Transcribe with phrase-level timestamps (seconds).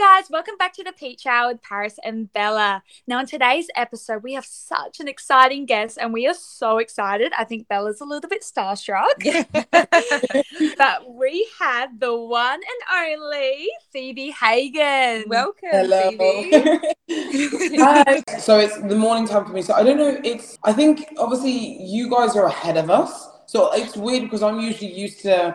[0.00, 2.82] guys, welcome back to the Peach Hour with Paris and Bella.
[3.06, 7.34] Now, in today's episode, we have such an exciting guest, and we are so excited.
[7.36, 9.20] I think Bella's a little bit starstruck.
[10.78, 15.24] but we have the one and only Phoebe Hagan.
[15.28, 16.12] Welcome, Hello.
[16.12, 17.76] Phoebe.
[17.76, 18.22] Hi.
[18.38, 19.60] So it's the morning time for me.
[19.60, 20.18] So I don't know.
[20.24, 23.28] It's I think obviously you guys are ahead of us.
[23.44, 25.54] So it's weird because I'm usually used to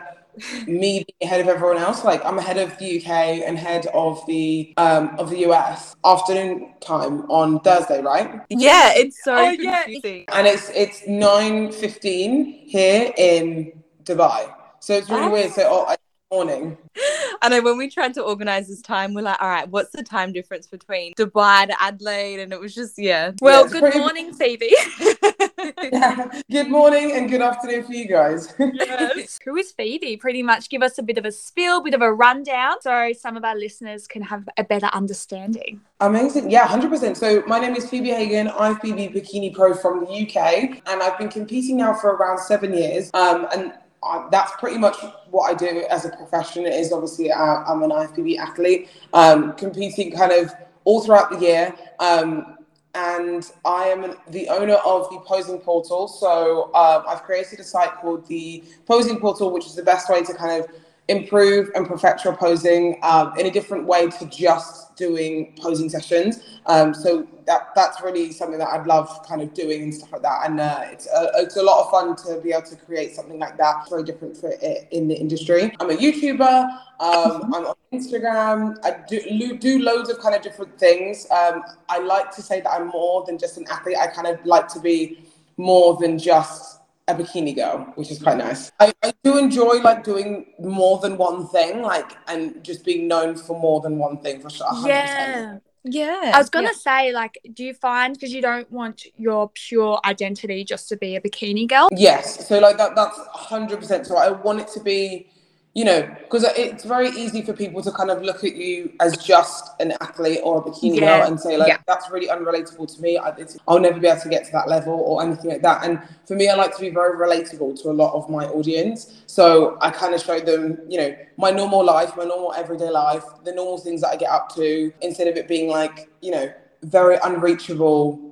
[0.66, 2.04] me being ahead of everyone else.
[2.04, 3.08] Like I'm ahead of the UK
[3.46, 8.40] and head of the um of the US afternoon time on Thursday, right?
[8.50, 9.84] yeah, it's so Oh, yeah.
[10.32, 13.72] And it's it's nine fifteen here in
[14.04, 14.52] Dubai.
[14.80, 15.52] So it's really weird.
[15.52, 15.96] So oh,
[16.32, 16.76] morning.
[17.46, 20.02] I know when we tried to organize this time, we're like, all right, what's the
[20.02, 22.40] time difference between Dubai to Adelaide?
[22.40, 23.30] And it was just, yeah.
[23.40, 24.74] Well, it's good pretty- morning, Phoebe.
[26.50, 28.52] good morning and good afternoon for you guys.
[28.58, 29.38] yes.
[29.44, 30.16] Who is Phoebe?
[30.16, 33.36] Pretty much give us a bit of a spiel, bit of a rundown, so some
[33.36, 35.80] of our listeners can have a better understanding.
[36.00, 36.50] Amazing.
[36.50, 37.16] Yeah, 100%.
[37.16, 38.48] So, my name is Phoebe Hagan.
[38.48, 42.74] I'm IFBB Bikini Pro from the UK, and I've been competing now for around seven
[42.74, 43.08] years.
[43.14, 44.96] Um, and uh, that's pretty much
[45.30, 46.66] what I do as a profession.
[46.66, 50.52] It is obviously uh, I'm an IFBB athlete, um, competing kind of
[50.84, 51.74] all throughout the year.
[51.98, 52.56] Um,
[52.94, 56.08] and I am the owner of the Posing Portal.
[56.08, 60.22] So um, I've created a site called the Posing Portal, which is the best way
[60.22, 60.70] to kind of
[61.08, 66.40] improve and perfect your posing um, in a different way to just doing posing sessions.
[66.66, 70.22] Um, so that that's really something that I'd love kind of doing and stuff like
[70.22, 70.48] that.
[70.48, 73.38] And uh, it's a, it's a lot of fun to be able to create something
[73.38, 73.82] like that.
[73.82, 75.72] It's very different for it in the industry.
[75.78, 76.64] I'm a YouTuber.
[76.98, 78.76] Um, I'm on Instagram.
[78.82, 81.30] I do do loads of kind of different things.
[81.30, 83.98] Um, I like to say that I'm more than just an athlete.
[84.00, 85.20] I kind of like to be
[85.56, 88.72] more than just a bikini girl, which is quite nice.
[88.80, 93.36] I, I do enjoy like doing more than one thing, like and just being known
[93.36, 94.66] for more than one thing for sure.
[94.66, 94.88] 100%.
[94.88, 95.58] Yeah.
[95.88, 96.32] Yeah.
[96.34, 100.64] I was gonna say, like, do you find because you don't want your pure identity
[100.64, 101.88] just to be a bikini girl?
[101.92, 102.48] Yes.
[102.48, 104.06] So like that that's hundred percent.
[104.06, 105.28] So I want it to be,
[105.76, 109.18] you know, because it's very easy for people to kind of look at you as
[109.18, 111.18] just an athlete or a bikini Yeah.
[111.18, 111.76] girl and say like Yeah.
[111.86, 113.18] that's really unrelatable to me.
[113.18, 115.84] I, it's, I'll never be able to get to that level or anything like that.
[115.84, 119.22] And for me, I like to be very relatable to a lot of my audience.
[119.26, 123.24] So I kind of show them, you know, my normal life, my normal everyday life,
[123.44, 126.50] the normal things that I get up to, instead of it being like, you know,
[126.84, 128.25] very unreachable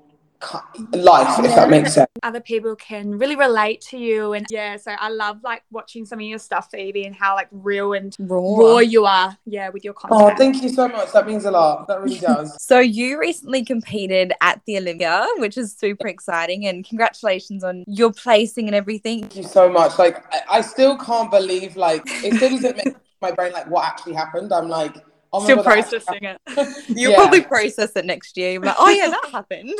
[0.92, 2.10] life, if that makes sense.
[2.22, 6.18] Other people can really relate to you, and yeah, so I love like watching some
[6.18, 8.56] of your stuff, Phoebe, and how like real and raw.
[8.56, 9.36] raw you are.
[9.46, 10.32] Yeah, with your oh, content.
[10.32, 11.12] Oh, thank you so much.
[11.12, 11.88] That means a lot.
[11.88, 12.62] That really does.
[12.62, 18.12] So you recently competed at the Olympia, which is super exciting, and congratulations on your
[18.12, 19.20] placing and everything.
[19.20, 19.98] Thank you so much.
[19.98, 23.86] Like, I, I still can't believe, like, it still doesn't make my brain like what
[23.86, 24.52] actually happened.
[24.52, 26.40] I'm like, oh my Still God, processing it.
[26.88, 27.16] You'll Yeah.
[27.16, 28.60] probably process it next year.
[28.60, 29.72] Like, oh yeah, that happened.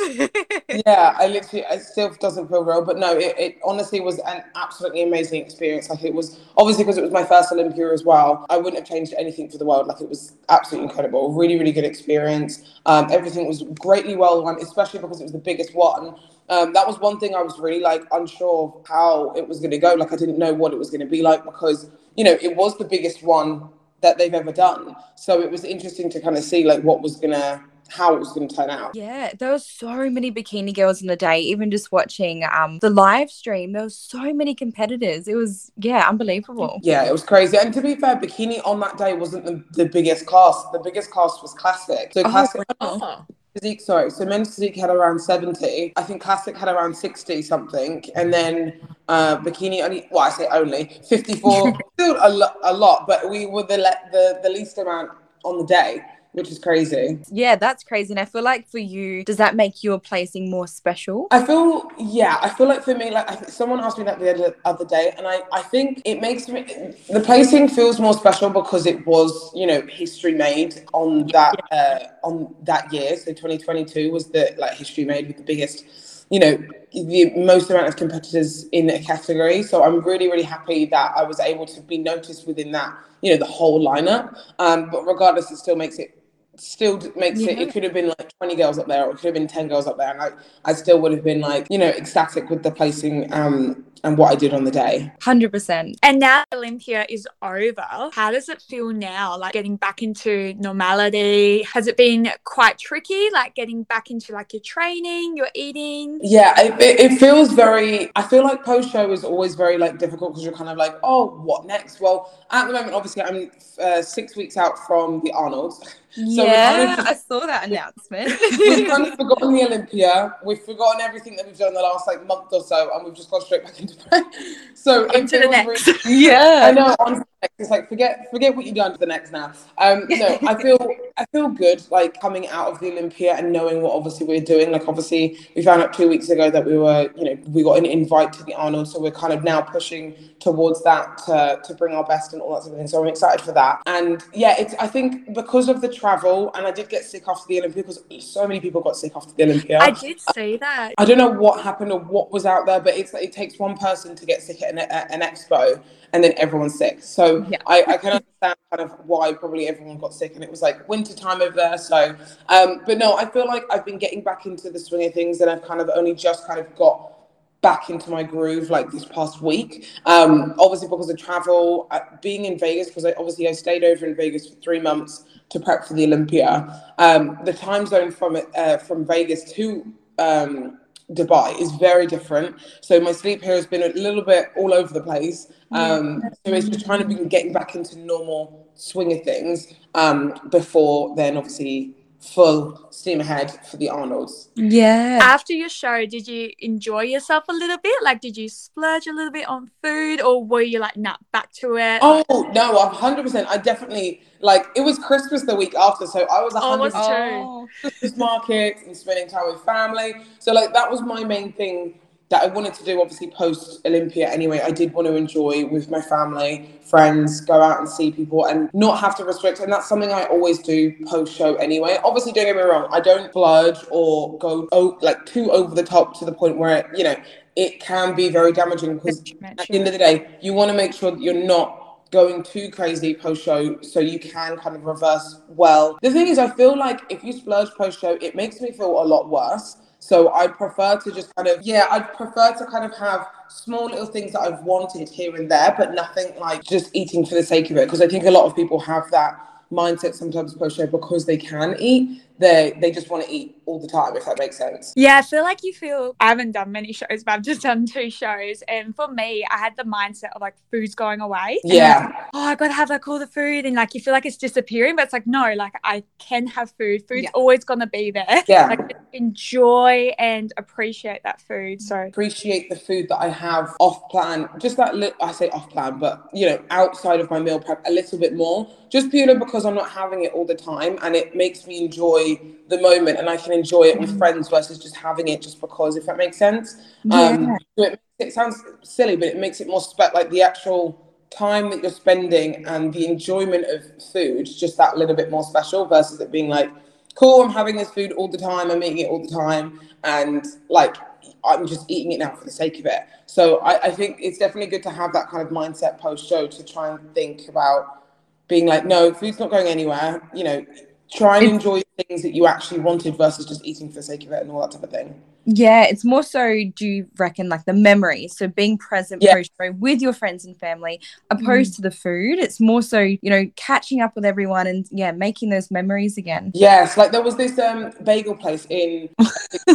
[0.85, 2.83] yeah, I literally, it still doesn't feel real.
[2.83, 5.89] But no, it, it honestly was an absolutely amazing experience.
[5.89, 8.45] Like, it was obviously because it was my first Olympia as well.
[8.49, 9.87] I wouldn't have changed anything for the world.
[9.87, 11.31] Like, it was absolutely incredible.
[11.33, 12.79] Really, really good experience.
[12.85, 16.15] Um, everything was greatly well run, especially because it was the biggest one.
[16.49, 19.71] Um, that was one thing I was really like unsure of how it was going
[19.71, 19.93] to go.
[19.95, 22.55] Like, I didn't know what it was going to be like because, you know, it
[22.55, 23.69] was the biggest one
[24.05, 24.95] that they've ever done.
[25.15, 28.31] So it was interesting to kind of see like what was to, how it was
[28.33, 28.95] going to turn out.
[28.95, 31.39] Yeah, there were so many bikini girls in the day.
[31.41, 35.27] Even just watching um the live stream, there were so many competitors.
[35.27, 36.79] It was yeah, unbelievable.
[36.83, 37.57] Yeah, it was crazy.
[37.57, 40.71] And to be fair, bikini on that day wasn't the, the biggest cast.
[40.71, 42.13] The biggest cast was classic.
[42.13, 43.25] So classic Oh.
[43.55, 44.11] Physique, sorry.
[44.11, 45.93] So men's physique had around 70.
[45.95, 48.03] I think classic had around 60 something.
[48.15, 53.07] And then uh, bikini only, well, I say only 54, still a, lo- a lot,
[53.07, 55.11] but we were the, le- the, the least amount
[55.43, 56.01] on the day,
[56.35, 57.19] which is crazy.
[57.31, 58.13] Yeah, that's crazy.
[58.13, 61.27] And I feel like for you, does that make your placing more special?
[61.31, 64.33] I feel, yeah, I feel like for me, like I someone asked me that the
[64.33, 66.63] other, other day, and I, I think it makes me,
[67.09, 71.99] the placing feels more special because it was, you know, history made on that, uh,
[72.23, 73.15] on that year.
[73.17, 75.85] So 2022 was the like history made with the biggest,
[76.29, 76.57] you know,
[76.91, 79.63] the most amount of competitors in a category.
[79.63, 83.31] So I'm really, really happy that I was able to be noticed within that, you
[83.31, 84.37] know, the whole lineup.
[84.59, 86.24] Um, but regardless, it still makes it
[86.57, 89.15] still d- makes it it could have been like 20 girls up there or it
[89.15, 90.31] could have been 10 girls up there and I,
[90.63, 94.31] I still would have been like you know ecstatic with the placing um and what
[94.31, 95.11] I did on the day.
[95.21, 95.95] 100%.
[96.03, 98.09] And now Olympia is over.
[98.13, 99.37] How does it feel now?
[99.37, 101.63] Like getting back into normality?
[101.63, 103.29] Has it been quite tricky?
[103.33, 106.19] Like getting back into like your training, your eating?
[106.21, 108.11] Yeah, it, it, it feels very.
[108.15, 110.95] I feel like post show is always very like difficult because you're kind of like,
[111.03, 111.99] oh, what next?
[111.99, 113.51] Well, at the moment, obviously, I'm
[113.81, 115.95] uh, six weeks out from the Arnold's.
[116.15, 118.39] So yeah, I saw that announcement.
[118.59, 120.37] we've kind of forgotten the Olympia.
[120.45, 123.13] We've forgotten everything that we've done in the last like month or so, and we've
[123.13, 124.21] just gone straight back into play.
[124.75, 125.87] So into the next.
[125.87, 126.95] Really, yeah, I know.
[126.99, 127.23] On
[127.59, 129.51] it's like forget forget what you've done to the next now.
[129.77, 130.77] Um, no, I feel
[131.17, 134.71] I feel good like coming out of the Olympia and knowing what obviously we're doing.
[134.71, 137.77] Like obviously we found out two weeks ago that we were you know we got
[137.77, 141.73] an invite to the Arnold, so we're kind of now pushing towards that to, to
[141.73, 142.87] bring our best and all that sort of thing.
[142.87, 143.81] So I'm excited for that.
[143.85, 147.47] And yeah, it's I think because of the travel, and I did get sick after
[147.47, 149.79] the Olympia because so many people got sick after the Olympia.
[149.79, 150.93] I did say that.
[150.99, 153.75] I don't know what happened or what was out there, but it's it takes one
[153.75, 155.81] person to get sick at an, at an expo,
[156.13, 157.01] and then everyone's sick.
[157.01, 157.57] So yeah.
[157.65, 160.87] I, I, can understand kind of why probably everyone got sick, and it was like
[160.87, 161.77] winter time over there.
[161.79, 162.15] So,
[162.49, 165.41] um, but no, I feel like I've been getting back into the swing of things,
[165.41, 167.13] and I've kind of only just kind of got
[167.61, 169.87] back into my groove like this past week.
[170.05, 174.05] Um, obviously because of travel, uh, being in Vegas, because I, obviously I stayed over
[174.05, 176.83] in Vegas for three months to prep for the Olympia.
[176.97, 179.85] Um, the time zone from uh, from Vegas to
[180.17, 180.79] um,
[181.11, 182.55] Dubai is very different.
[182.81, 185.51] So my sleep here has been a little bit all over the place.
[185.71, 190.33] Um, so it's just trying to be getting back into normal swing of things um,
[190.49, 191.94] before then obviously
[192.25, 194.49] full steam ahead for the Arnolds.
[194.55, 195.19] Yeah.
[195.21, 197.95] After your show, did you enjoy yourself a little bit?
[198.03, 201.51] Like, did you splurge a little bit on food, or were you like, nah, back
[201.53, 201.99] to it?
[202.01, 202.23] Oh
[202.53, 203.47] no, hundred percent.
[203.49, 204.65] I definitely like.
[204.75, 208.77] It was Christmas the week after, so I was a oh, hundred oh, Christmas market
[208.85, 210.15] and spending time with family.
[210.39, 211.99] So like that was my main thing
[212.29, 214.59] that I wanted to do, obviously post Olympia anyway.
[214.63, 218.69] I did want to enjoy with my family, friends, go out and see people and
[218.73, 219.59] not have to restrict.
[219.59, 221.99] And that's something I always do post show anyway.
[222.03, 225.83] Obviously, don't get me wrong, I don't splurge or go oh, like too over the
[225.83, 227.15] top to the point where, you know,
[227.55, 230.75] it can be very damaging because at the end of the day, you want to
[230.75, 234.83] make sure that you're not going too crazy post show so you can kind of
[234.83, 235.97] reverse well.
[236.01, 239.01] The thing is, I feel like if you splurge post show, it makes me feel
[239.01, 242.85] a lot worse so I prefer to just kind of, yeah, I'd prefer to kind
[242.85, 246.95] of have small little things that I've wanted here and there, but nothing like just
[246.95, 247.85] eating for the sake of it.
[247.85, 249.35] Because I think a lot of people have that
[249.71, 253.87] mindset sometimes show because they can eat they they just want to eat all the
[253.87, 254.93] time if that makes sense.
[254.95, 257.85] Yeah i feel like you feel i haven't done many shows but i've just done
[257.85, 261.59] two shows and for me i had the mindset of like food's going away.
[261.63, 262.05] Yeah.
[262.05, 264.37] like, oh i gotta have like all the food and like you feel like it's
[264.37, 267.07] disappearing but it's like no like i can have food.
[267.07, 267.29] Food's yeah.
[267.33, 268.43] always gonna be there.
[268.47, 268.67] Yeah.
[268.67, 271.97] Like enjoy and appreciate that food so.
[272.01, 274.49] Appreciate the food that i have off plan.
[274.59, 277.81] Just that li- i say off plan but you know outside of my meal prep
[277.85, 278.69] a little bit more.
[278.89, 282.24] Just purely because i'm not having it all the time and it makes me enjoy
[282.67, 284.17] the moment and I can enjoy it with mm.
[284.17, 286.75] friends versus just having it just because, if that makes sense.
[287.03, 287.21] Yeah.
[287.21, 291.69] Um, it, it, sounds silly, but it makes it more spe- like the actual time
[291.69, 296.19] that you're spending and the enjoyment of food, just that little bit more special versus
[296.19, 296.71] it being like,
[297.15, 300.45] cool, I'm having this food all the time, I'm eating it all the time, and
[300.69, 300.95] like
[301.43, 303.01] I'm just eating it now for the sake of it.
[303.25, 306.47] So I, I think it's definitely good to have that kind of mindset post show
[306.47, 308.03] to try and think about
[308.47, 310.21] being like, no, food's not going anywhere.
[310.33, 310.65] You know,
[311.11, 314.31] try and enjoy things that you actually wanted versus just eating for the sake of
[314.31, 315.21] it and all that type of thing.
[315.47, 318.27] Yeah, it's more so, do you reckon, like the memory?
[318.27, 319.43] So being present yeah.
[319.77, 320.99] with your friends and family,
[321.29, 321.75] opposed mm.
[321.75, 322.39] to the food.
[322.39, 326.51] It's more so, you know, catching up with everyone and, yeah, making those memories again.
[326.55, 329.09] Yes, like there was this um bagel place in,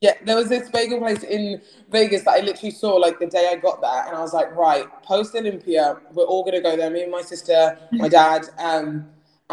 [0.00, 3.50] yeah, there was this bagel place in Vegas that I literally saw like the day
[3.50, 4.06] I got there.
[4.06, 6.90] And I was like, right, post Olympia, we're all going to go there.
[6.90, 9.06] Me and my sister, my dad, um,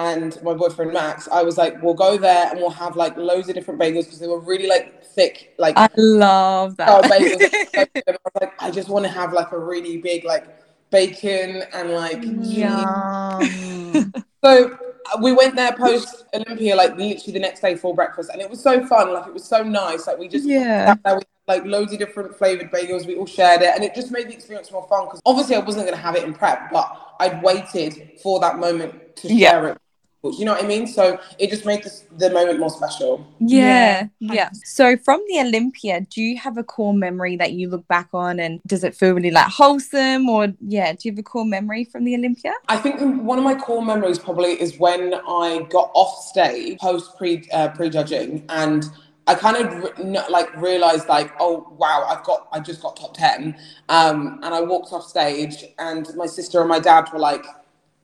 [0.10, 3.50] and my boyfriend Max, I was like, we'll go there and we'll have like loads
[3.50, 7.04] of different bagels because they were really like thick, like I love that.
[7.04, 7.94] bagels.
[8.08, 10.48] I was like, I just want to have like a really big like
[10.90, 14.14] bacon and like Yum.
[14.44, 14.78] so
[15.14, 18.50] uh, we went there post Olympia, like literally the next day for breakfast, and it
[18.50, 19.14] was so fun.
[19.14, 20.08] Like it was so nice.
[20.08, 20.96] Like we just yeah.
[20.96, 23.06] we had, like loads of different flavored bagels.
[23.06, 25.06] We all shared it, and it just made the experience more fun.
[25.06, 28.58] Because obviously I wasn't going to have it in prep, but I'd waited for that
[28.58, 29.52] moment to yeah.
[29.52, 29.78] share it
[30.24, 30.86] you know what I mean?
[30.86, 33.26] So it just made this, the moment more special.
[33.40, 34.50] Yeah, yeah, yeah.
[34.64, 38.40] So from the Olympia, do you have a core memory that you look back on
[38.40, 41.86] and does it feel really like wholesome or yeah, do you have a core memory
[41.86, 42.54] from the Olympia?
[42.70, 47.18] I think one of my core memories probably is when I got off stage post
[47.18, 48.86] pre uh, prejudging and
[49.28, 53.16] I kind of re- like realized like, oh wow, I've got, I just got top
[53.16, 53.56] ten,
[53.88, 57.46] um, and I walked off stage, and my sister and my dad were like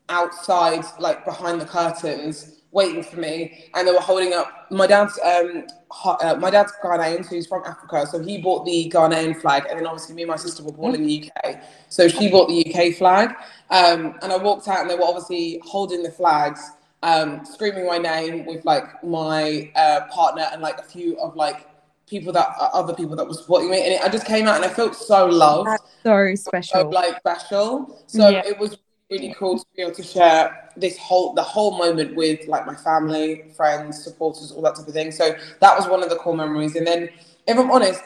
[0.09, 5.17] outside, like behind the curtains, waiting for me, and they were holding up my dad's
[5.23, 5.65] um,
[6.05, 9.79] uh, my dad's Ghanaian, so he's from Africa, so he bought the Ghanaian flag, and
[9.79, 12.65] then obviously me and my sister were born in the UK, so she bought the
[12.65, 13.29] UK flag,
[13.69, 16.71] um, and I walked out, and they were obviously holding the flags
[17.03, 21.67] um, screaming my name with like my uh, partner and like a few of like
[22.07, 24.55] people that uh, other people that were supporting me, and it, I just came out
[24.57, 25.69] and I felt so loved,
[26.03, 28.03] so special, so, like special.
[28.07, 28.43] So Yeah.
[28.45, 28.77] it was
[29.09, 32.75] really cool to be able to share this whole the whole moment with like my
[32.75, 35.11] family, friends, supporters, all that type of thing.
[35.11, 36.75] So that was one of the core memories.
[36.75, 37.09] And then,
[37.47, 38.01] if I'm honest.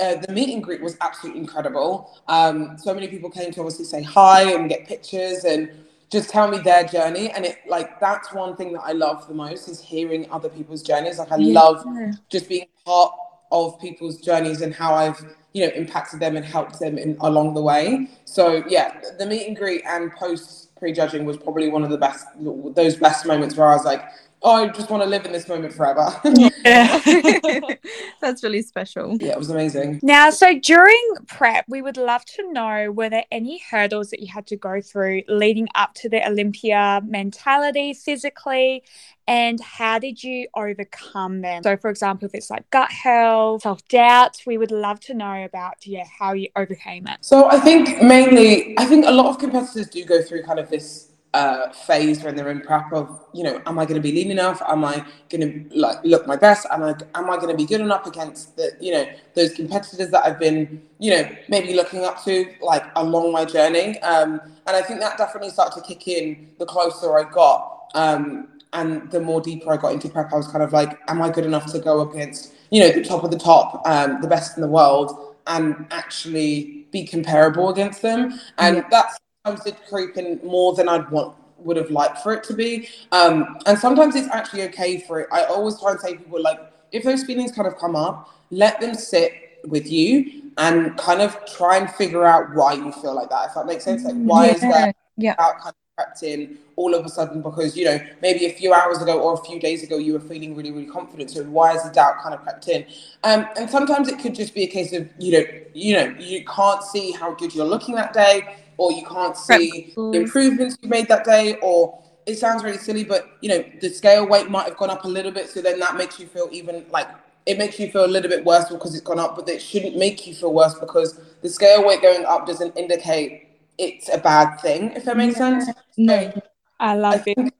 [0.00, 2.14] Uh, the meet and greet was absolutely incredible.
[2.28, 5.70] Um, so many people came to obviously say hi and get pictures and
[6.12, 9.34] just tell me their journey and it like that's one thing that i love the
[9.34, 11.60] most is hearing other people's journeys like i Yeah.
[11.60, 11.84] love
[12.28, 13.12] just being part
[13.50, 17.54] of people's journeys and how i've you know impacted them and helped them in along
[17.54, 18.08] the way.
[18.24, 22.26] So yeah the meet and greet and post prejudging was probably one of the best
[22.74, 24.02] those best moments where i was like
[24.42, 27.00] oh i just want to live in this moment forever Yeah.
[28.20, 29.16] That's really special.
[29.20, 33.24] yeah it was amazing Now, so during prep, we would love to know were there
[33.30, 38.82] any hurdles that you had to go through leading up to the Olympia mentality physically,
[39.26, 41.62] and how did you overcome them?
[41.62, 45.44] So, for example, if it's like gut health, self doubt, we would love to know
[45.44, 47.18] about yeah how you overcame it.
[47.22, 50.70] So I think mainly, I think a lot of competitors do go through kind of
[50.70, 54.12] this uh, phase when they're in prep of, you know, am I going to be
[54.12, 54.60] lean enough?
[54.68, 56.66] Am I going to like look my best?
[56.70, 60.10] Am I am I going to be good enough against the, you know, those competitors
[60.10, 63.98] that I've been, you know, maybe looking up to like along my journey?
[64.00, 67.90] Um, and I think that definitely started to kick in the closer I got.
[67.94, 71.20] Um, and the more deeper I got into prep, I was kind of like, am
[71.20, 74.28] I good enough to go against, you know, the top of the top, um, the
[74.28, 78.38] best in the world, and actually be comparable against them?
[78.58, 79.10] And that
[79.44, 82.88] sometimes did creep in more than I'd want would have liked for it to be.
[83.12, 85.28] Um, and sometimes it's actually okay for it.
[85.32, 86.60] I always try and say to people like,
[86.92, 91.36] if those feelings kind of come up, let them sit with you and kind of
[91.46, 93.48] try and figure out why you feel like that.
[93.48, 95.34] If that makes sense, like why is that Yeah.
[95.38, 98.72] out kind of crept in all of a sudden because you know maybe a few
[98.72, 101.70] hours ago or a few days ago you were feeling really really confident so why
[101.72, 102.84] has the doubt kind of crept in
[103.24, 105.44] um, and sometimes it could just be a case of you know
[105.74, 109.96] you know you can't see how good you're looking that day or you can't see
[110.10, 113.88] the improvements you made that day or it sounds really silly but you know the
[113.88, 116.48] scale weight might have gone up a little bit so then that makes you feel
[116.52, 117.08] even like
[117.46, 119.96] it makes you feel a little bit worse because it's gone up but it shouldn't
[119.96, 123.48] make you feel worse because the scale weight going up doesn't indicate
[123.78, 126.32] it's a bad thing if that makes sense No.
[126.80, 127.38] I I love it.
[127.38, 127.52] think,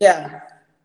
[0.00, 0.40] yeah,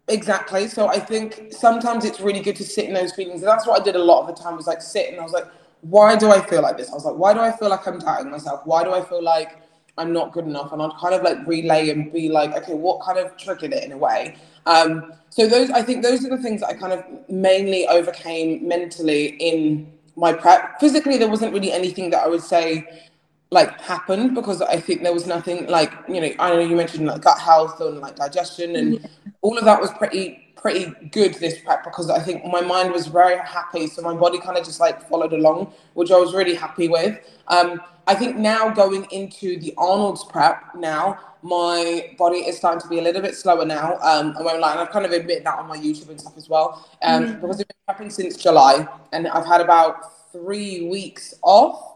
[0.08, 0.68] exactly.
[0.68, 3.42] So I think sometimes it's really good to sit in those feelings.
[3.42, 5.24] And that's what I did a lot of the time was like sit and I
[5.24, 5.48] was like,
[5.82, 6.90] why do I feel like this?
[6.90, 8.62] I was like, why do I feel like I'm doubting myself?
[8.66, 9.62] Why do I feel like
[9.98, 10.72] I'm not good enough?
[10.72, 13.84] And I'd kind of like relay and be like, okay, what kind of triggered it
[13.84, 14.36] in a way?
[14.66, 18.68] Um, so those, I think those are the things that I kind of mainly overcame
[18.68, 20.80] mentally in my prep.
[20.80, 23.08] Physically, there wasn't really anything that I would say
[23.50, 27.06] like happened because I think there was nothing like you know I know you mentioned
[27.06, 29.10] like gut health and like digestion and
[29.42, 33.08] all of that was pretty pretty good this prep because I think my mind was
[33.08, 36.56] very happy so my body kind of just like followed along which I was really
[36.56, 37.20] happy with.
[37.48, 42.88] Um I think now going into the Arnold's prep now my body is starting to
[42.89, 45.46] be a little bit slower now um I won't lie and I've kind of admitted
[45.46, 48.86] that on my YouTube and stuff as well um because I've been prepping since July
[49.13, 51.87] and I've had about three weeks off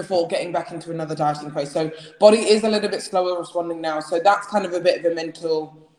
[0.00, 1.70] before getting back into another dieting phase.
[1.70, 1.90] So
[2.20, 4.00] body is a little bit slower responding now.
[4.00, 5.90] So that's kind of a bit of a mental,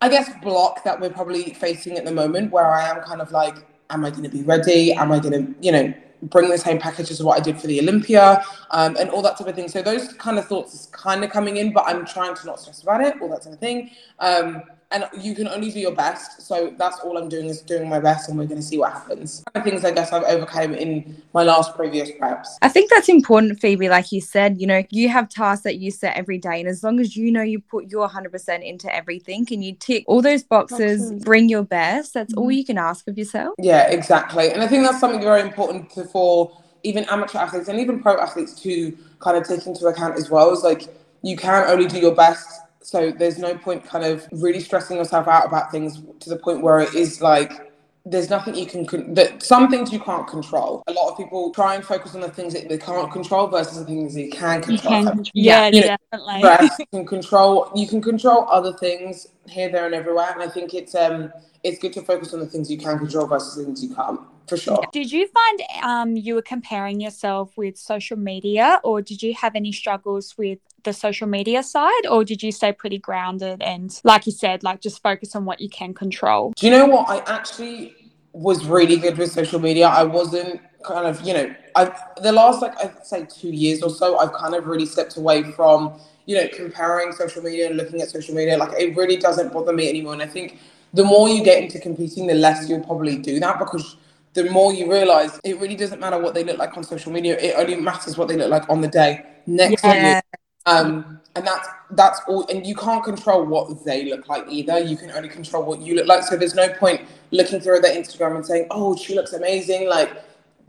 [0.00, 3.30] I guess, block that we're probably facing at the moment where I am kind of
[3.30, 3.56] like,
[3.90, 4.92] am I going to be ready?
[4.92, 7.66] Am I going to, you know, bring the same package as what I did for
[7.66, 9.68] the Olympia um, and all that type of thing.
[9.68, 12.60] So those kind of thoughts is kind of coming in, but I'm trying to not
[12.60, 13.90] stress about it, all that type of thing.
[14.18, 16.42] Um, and you can only do your best.
[16.42, 18.92] So that's all I'm doing is doing my best, and we're going to see what
[18.92, 19.44] happens.
[19.54, 22.48] Kind of things I guess I've overcome in my last previous preps.
[22.62, 23.88] I think that's important, Phoebe.
[23.88, 26.82] Like you said, you know, you have tasks that you set every day, and as
[26.82, 30.42] long as you know you put your 100% into everything and you tick all those
[30.42, 31.24] boxes, Boxes.
[31.24, 32.52] bring your best, that's all mm-hmm.
[32.52, 33.54] you can ask of yourself.
[33.58, 34.50] Yeah, exactly.
[34.50, 38.18] And I think that's something very important to, for even amateur athletes and even pro
[38.18, 40.50] athletes to kind of take into account as well.
[40.50, 40.88] Is like
[41.22, 42.60] you can only do your best.
[42.82, 46.62] So there's no point kind of really stressing yourself out about things to the point
[46.62, 47.70] where it is like
[48.06, 50.82] there's nothing you can con- that some things you can't control.
[50.86, 53.78] A lot of people try and focus on the things that they can't control versus
[53.78, 55.00] the things you can control.
[55.00, 56.40] You can, yeah, You know, definitely.
[56.40, 60.30] Stress, you can control you can control other things here, there, and everywhere.
[60.32, 61.32] And I think it's um
[61.62, 64.20] it's good to focus on the things you can control versus the things you can't.
[64.48, 64.82] For sure.
[64.92, 69.54] Did you find um, you were comparing yourself with social media, or did you have
[69.54, 74.26] any struggles with the social media side, or did you stay pretty grounded and, like
[74.26, 76.52] you said, like just focus on what you can control?
[76.56, 77.08] Do you know what?
[77.08, 77.94] I actually
[78.32, 79.88] was really good with social media.
[79.88, 83.90] I wasn't kind of, you know, I the last like I'd say two years or
[83.90, 88.00] so, I've kind of really stepped away from, you know, comparing social media and looking
[88.00, 88.56] at social media.
[88.56, 90.12] Like it really doesn't bother me anymore.
[90.12, 90.58] And I think
[90.94, 93.96] the more you get into competing, the less you'll probably do that because
[94.32, 97.36] the more you realize it really doesn't matter what they look like on social media.
[97.38, 99.94] It only matters what they look like on the day next to you.
[99.94, 100.20] Yeah.
[100.66, 102.46] Um, and that's that's all.
[102.48, 104.78] And you can't control what they look like either.
[104.80, 106.24] You can only control what you look like.
[106.24, 110.10] So there's no point looking through their Instagram and saying, "Oh, she looks amazing," like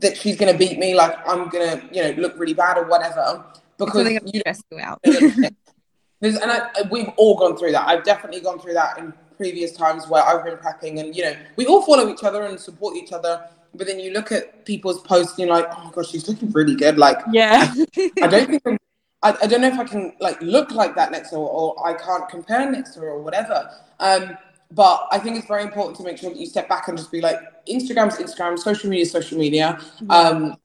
[0.00, 0.94] that she's gonna beat me.
[0.94, 3.44] Like I'm gonna, you know, look really bad or whatever.
[3.78, 5.00] Because you stress you out.
[5.02, 7.88] there's, and I, we've all gone through that.
[7.88, 11.34] I've definitely gone through that in previous times where I've been prepping, and you know,
[11.56, 13.48] we all follow each other and support each other.
[13.74, 16.50] But then you look at people's posts, and you're like, oh my gosh, she's looking
[16.52, 16.98] really good.
[16.98, 17.72] Like, Yeah.
[18.22, 18.78] I don't think I'm,
[19.22, 21.86] I, I don't know if I can like look like that next to her, or
[21.86, 23.70] I can't compare next to her, or whatever.
[24.00, 24.36] Um,
[24.70, 27.12] but I think it's very important to make sure that you step back and just
[27.12, 29.78] be like, Instagram's Instagram, social media is social media.
[30.08, 30.56] Um,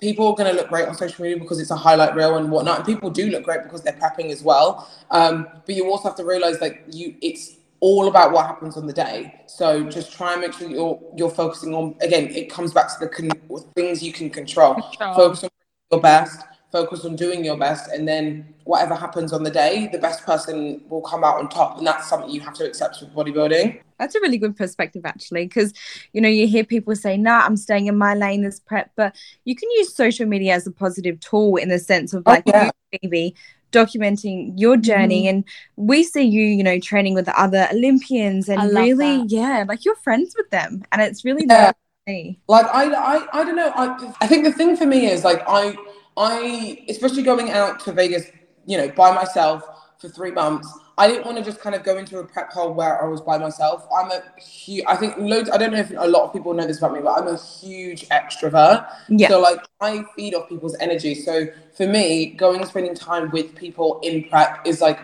[0.00, 2.50] people are going to look great on social media because it's a highlight reel and
[2.50, 4.90] whatnot, and people do look great because they're prepping as well.
[5.10, 8.86] Um, but you also have to realize like you, it's all about what happens on
[8.86, 9.42] the day.
[9.46, 11.94] So just try and make sure you're you're focusing on.
[12.00, 13.30] Again, it comes back to the con-
[13.74, 14.74] things you can control.
[14.74, 15.14] Control.
[15.14, 15.50] Focus on
[15.90, 16.42] your best.
[16.72, 20.80] Focus on doing your best, and then whatever happens on the day, the best person
[20.88, 23.78] will come out on top, and that's something you have to accept with bodybuilding.
[23.98, 25.74] That's a really good perspective, actually, because
[26.14, 29.14] you know you hear people say, "Nah, I'm staying in my lane this prep," but
[29.44, 32.44] you can use social media as a positive tool in the sense of Oh, like
[32.46, 32.70] yeah.
[32.92, 33.34] you, Phoebe,
[33.70, 35.28] documenting your journey, mm-hmm.
[35.36, 35.44] and
[35.76, 39.30] we see you, you know, training with other Olympians, and really, that.
[39.30, 41.64] yeah, like you're friends with them, and it's really Yeah.
[41.64, 41.76] nice to
[42.12, 42.40] see.
[42.48, 45.42] like I, I I don't know I, I think the thing for me is like
[45.46, 45.76] I
[46.16, 48.26] I especially going out to Vegas
[48.66, 49.64] you know by myself
[49.98, 52.74] for three months I didn't want to just kind of go into a prep hole
[52.74, 55.90] where I was by myself I'm a huge I think loads I don't know if
[55.90, 59.28] a lot of people know this about me but I'm a huge extrovert Yeah.
[59.28, 63.54] so like I feed off people's energy so for me going and spending time with
[63.54, 65.00] people in prep is like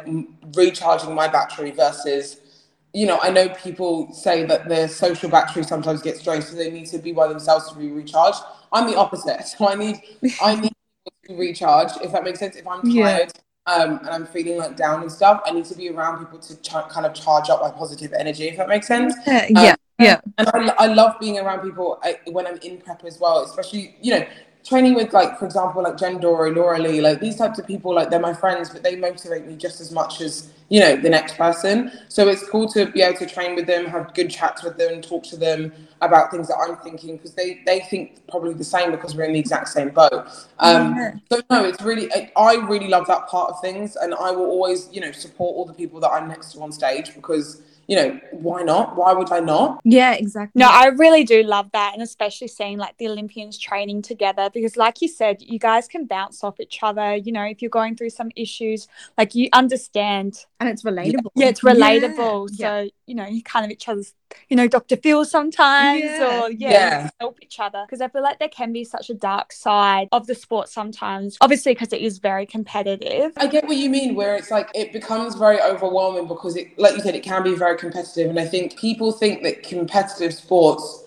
[0.55, 2.41] recharging my battery versus
[2.95, 6.71] you know, I know people say that their social battery sometimes gets drained, so they
[6.71, 8.39] need to be by themselves to be recharged.
[8.73, 9.43] I'm the opposite.
[9.47, 10.01] So I need
[10.43, 10.73] I need
[11.37, 12.57] recharge, if that makes sense.
[12.57, 13.05] If I'm Yeah.
[13.05, 13.33] tired
[13.67, 16.57] um, and I'm feeling like down and stuff, I need to be around people to
[16.57, 19.15] ch- kind of charge up my positive energy, if that makes sense.
[19.27, 20.21] Yeah, yeah, yeah.
[20.39, 23.97] And I, I love being around people I, when I'm in prep as well, especially,
[24.01, 24.27] you know,
[24.65, 27.95] training with like, for example, like Jen Dorie, Laura Lee, like these types of people,
[27.95, 31.09] like they're my friends, but they motivate me just as much as, you know, the
[31.09, 31.91] next person.
[32.09, 35.01] So it's cool to be able to train with them, have good chats with them,
[35.01, 38.91] talk to them about things that I'm thinking because they, they think probably the same
[38.91, 40.29] because we're in the exact same boat.
[40.59, 41.15] Um, Yeah.
[41.33, 44.47] So no, it's really, I, I really love that part of things and I will
[44.47, 47.97] always, you know, support all the people that I'm next to on stage because, you
[47.97, 48.97] know, why not?
[48.97, 49.81] Why would I not?
[49.83, 50.61] Yeah, exactly.
[50.61, 51.95] No, I really do love that.
[51.95, 56.05] And especially seeing like the Olympians training together because, like you said, you guys can
[56.05, 57.17] bounce off each other.
[57.17, 60.45] You know, if you're going through some issues, like you understand.
[60.61, 61.31] and it's relatable.
[61.35, 62.51] Yeah, it's relatable.
[62.53, 64.13] Yeah, So, you know, you kind of each other's,
[64.49, 64.97] you know, Dr.
[64.97, 66.43] Phil sometimes Yeah.
[66.43, 67.11] or, yeah, Yeah.
[67.21, 67.85] help each other.
[67.87, 71.37] Because I feel like there can be such a dark side of the sport sometimes,
[71.41, 73.33] obviously, because it is very competitive.
[73.37, 76.95] I get what you mean, where it's like it becomes very overwhelming because it, like
[76.95, 81.05] you said, it can be very competitive, and I think people think that competitive sports,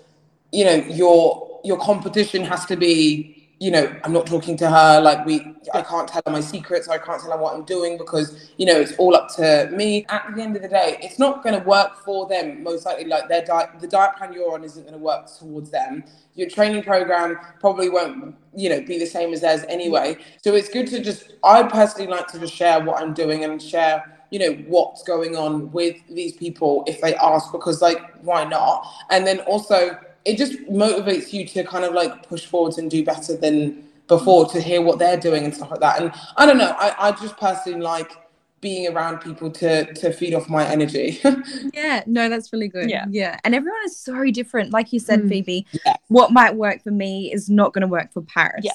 [0.51, 4.99] you know, your your competition has to be, you know, I'm not talking to her,
[4.99, 7.95] like we, I can't tell her my secrets, I can't tell her what I'm doing
[7.95, 10.03] because you know it's all up to me.
[10.09, 13.05] At the end of the day, it's not going to work for them most likely.
[13.05, 16.03] Like their diet, the diet plan you're on isn't going to work towards them.
[16.33, 20.17] Your training program probably won't, you know, be the same as theirs anyway.
[20.41, 23.61] So it's good to just, I personally like to just share what I'm doing and
[23.61, 28.45] share you know what's going on with these people if they ask because like why
[28.45, 32.89] not and then also it just motivates you to kind of like push forwards and
[32.91, 36.45] do better than before to hear what they're doing and stuff like that and i
[36.45, 38.11] don't know i, I just personally like
[38.59, 41.19] being around people to to feed off my energy
[41.73, 42.89] Yeah, no, that's really good.
[42.91, 43.05] Yeah.
[43.09, 43.39] yeah.
[43.43, 44.71] And everyone is so different.
[44.71, 45.29] Like you said, Mm.
[45.29, 45.95] Phoebe, Yeah.
[46.09, 48.63] what might work for me is not going to work for Paris.
[48.63, 48.71] Yeah.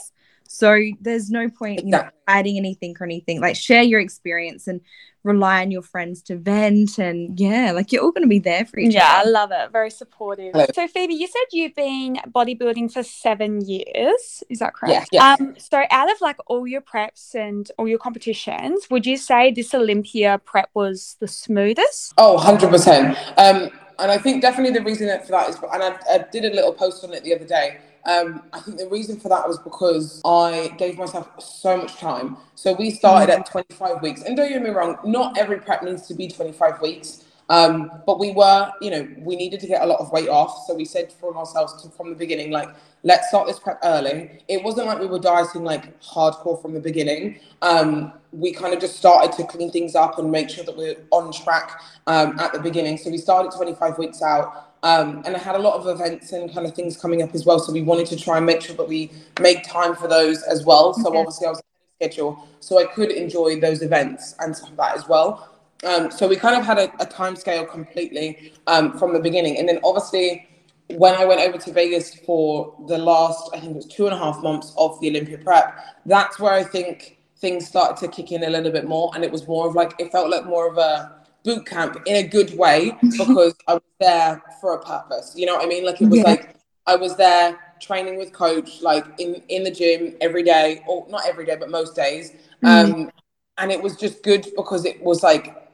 [0.49, 3.41] So there's no point, you know, hiding anything or anything.
[3.41, 4.81] Like share your experience and
[5.27, 8.79] rely on your friends to vent and yeah, like you're all gonna be there for
[8.79, 8.99] each other.
[8.99, 9.29] yeah, other.
[9.29, 9.73] I love it.
[9.73, 10.53] Very supportive.
[10.53, 10.67] Hello.
[10.73, 14.45] So Phoebe, you said you've been bodybuilding for seven years.
[14.49, 15.09] Is that correct?
[15.13, 15.45] Yeah, yeah.
[15.47, 19.51] Um, so out of like all your preps and all your competitions, would you say
[19.51, 22.15] this Olympia prep was the smoothest?
[22.17, 23.17] Oh, 100%.
[23.37, 26.55] Um, and I think definitely the reason for that is, and I, I did a
[26.55, 27.79] little post on it the other day.
[28.07, 32.37] Um, I think the reason for that was because I gave myself so much time.
[32.55, 34.23] So we started at 25 weeks.
[34.23, 37.25] And don't get me wrong, not every prep needs to be 25 weeks.
[37.49, 40.67] Um, but we were, you know, we needed to get a lot of weight off.
[40.67, 42.69] So we said from ourselves to, from the beginning, like,
[43.05, 44.41] let's start this prep early.
[44.49, 47.39] It wasn't like we were dieting like hardcore from the beginning.
[47.63, 50.97] Um, we kind of just started to clean things up and make sure that we're
[51.11, 52.99] on track um, at the beginning.
[52.99, 54.65] So we started 25 weeks out.
[54.83, 57.45] Um, and I had a lot of events and kind of things coming up as
[57.47, 57.59] well.
[57.59, 60.65] So we wanted to try and make sure that we made time for those as
[60.65, 60.93] well.
[60.95, 61.19] So Okay.
[61.19, 61.63] obviously I was
[62.01, 65.56] schedule, so I could enjoy those events and stuff like that as well.
[65.87, 69.59] Um, so we kind of had a, a time scale completely um, from the beginning.
[69.59, 70.49] And then obviously
[70.89, 74.15] when I went over to Vegas for the last, I think it was two and
[74.15, 78.33] a half months of the Olympia prep, that's where I think things started to kick
[78.33, 79.11] in a little bit more.
[79.15, 81.13] And it was more of like, it felt like more of a
[81.45, 85.35] boot camp in a good way because I was there for a purpose.
[85.37, 85.85] You know what I mean?
[85.85, 86.31] Like it was Yeah.
[86.31, 91.07] like, I was there training with coach, like in, in the gym every day, or
[91.11, 92.33] not every day, but most days.
[92.63, 93.11] Um,
[93.59, 95.66] and it was just good because it was like,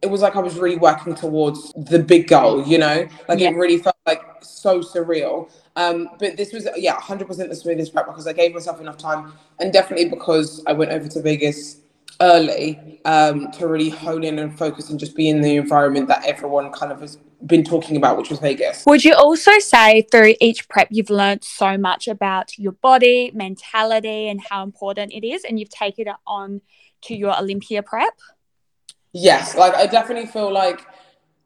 [0.00, 3.08] it was like I was really working towards the big goal, you know?
[3.28, 3.50] Like Yeah.
[3.50, 5.50] it really felt like so surreal.
[5.76, 9.32] Um, but this was, yeah, 100% the smoothest prep because I gave myself enough time
[9.58, 11.78] and definitely because I went over to Vegas
[12.20, 16.24] early um, to really hone in and focus and just be in the environment that
[16.24, 18.84] everyone kind of has been talking about, which was Vegas.
[18.86, 24.28] Would you also say through each prep you've learned so much about your body, mentality,
[24.28, 26.60] and how important it is, and you've taken it on
[27.02, 28.14] to your Olympia prep?
[29.12, 30.80] Yes, like I definitely feel like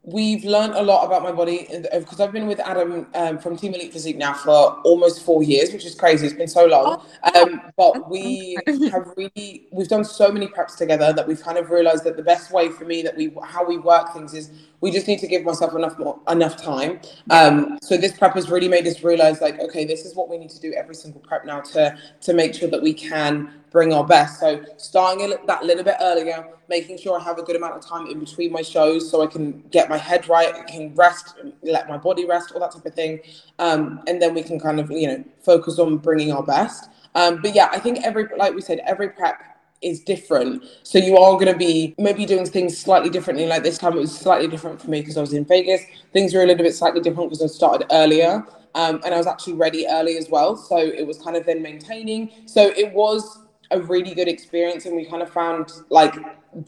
[0.04, 3.72] we've learned a lot about my body because I've been with Adam um, from Team
[3.72, 6.26] Elite Physique now for almost four years, which is crazy.
[6.26, 7.06] It's been so long.
[7.34, 8.58] Um, but we
[8.90, 12.22] have really we've done so many preps together that we've kind of realized that the
[12.22, 14.50] best way for me that we how we work things is
[14.82, 17.00] we just need to give myself enough more enough time.
[17.30, 20.36] Um, so this prep has really made us realize like okay, this is what we
[20.36, 23.92] need to do every single prep now to to make sure that we can bring
[23.92, 24.38] our best.
[24.38, 28.06] So starting that little bit earlier, making sure I have a good amount of time
[28.06, 31.88] in between my shows so I can get my head right, I can rest, let
[31.88, 33.20] my body rest, all that type of thing.
[33.58, 36.90] Um, and then we can kind of, you know, focus on bringing our best.
[37.14, 39.42] Um, but yeah, I think every, like we said, every prep
[39.82, 40.64] is different.
[40.82, 43.46] So you are going to be maybe doing things slightly differently.
[43.46, 45.82] Like this time it was slightly different for me because I was in Vegas.
[46.12, 48.44] Things were a little bit slightly different because I started earlier.
[48.74, 50.56] Um, and I was actually ready early as well.
[50.56, 52.30] So it was kind of then maintaining.
[52.46, 53.40] So it was
[53.72, 56.14] a really good experience and we kind of found like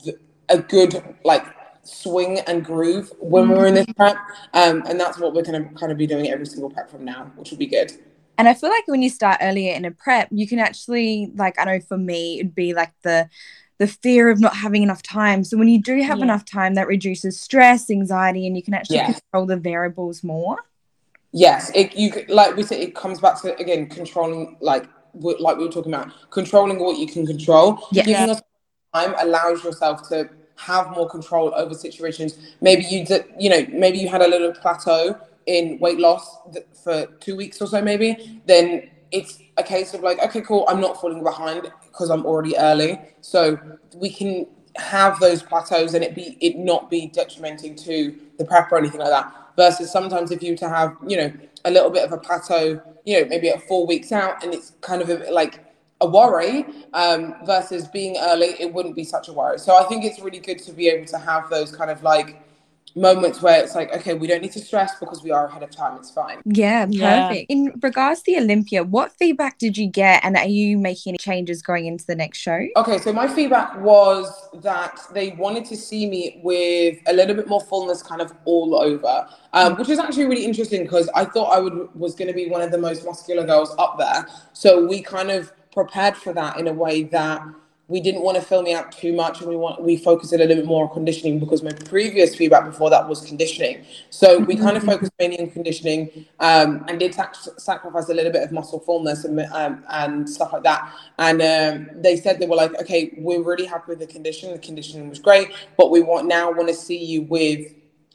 [0.02, 0.16] th-
[0.48, 1.44] a good like
[1.82, 4.16] swing and groove when we were in this prep
[4.54, 7.04] um, and that's what we're going to kind of be doing every single prep from
[7.04, 7.92] now which will be good
[8.36, 11.58] And I feel like when you start earlier in a prep, you can actually like
[11.58, 13.28] I know for me it'd be like the
[13.78, 15.42] the fear of not having enough time.
[15.44, 16.24] So when you do have Yeah.
[16.24, 19.12] enough time, that reduces stress, anxiety, and you can actually Yeah.
[19.12, 20.58] control the variables more.
[21.36, 24.84] yes it you like we said it comes back to again controlling like
[25.46, 28.04] like we were talking about controlling what you can control Yeah.
[28.04, 28.40] giving us
[28.94, 33.98] time allows yourself to have more control over situations maybe you did you know maybe
[33.98, 38.40] you had a little plateau in weight loss th- for two weeks or so maybe
[38.46, 42.56] then it's a case of like okay cool i'm not falling behind because i'm already
[42.56, 43.00] early.
[43.20, 43.58] So
[43.96, 48.70] we can have those plateaus and it be it not be detrimenting to the prep
[48.72, 49.32] or anything like that.
[49.56, 51.32] Versus sometimes if you to have you know
[51.64, 54.72] a little bit of a plateau you know maybe at four weeks out and it's
[54.80, 55.64] kind of a, like
[56.00, 59.58] a worry um, versus being early it wouldn't be such a worry.
[59.58, 62.43] So i think it's really good to be able to have those kind of like
[62.94, 65.70] moments where it's like okay we don't need to stress because we are ahead of
[65.70, 67.28] time it's fine Yeah, Yeah.
[67.28, 67.50] perfect.
[67.50, 71.18] In regards to the Olympia, what feedback did you get, and are you making any
[71.18, 72.60] changes going into the next show?
[72.76, 77.48] Okay, so my feedback was that they wanted to see me with a little bit
[77.48, 81.48] more fullness, kind of all over, um, which is actually really interesting because I thought
[81.56, 84.26] I would was going to be one of the most muscular girls up there.
[84.52, 87.42] So we kind of prepared for that in a way that
[87.88, 90.38] we didn't want to fill me out too much, and we want we focused a
[90.38, 93.84] little bit more on conditioning because my previous feedback before that was conditioning.
[94.08, 98.32] So we kind of focused mainly on conditioning um, and did sac- sacrifice a little
[98.32, 100.90] bit of muscle fullness and um, and stuff like that.
[101.18, 104.52] And um, they said they were like, okay, we're really happy with the condition.
[104.52, 107.70] The conditioning was great, but we want now want to see you with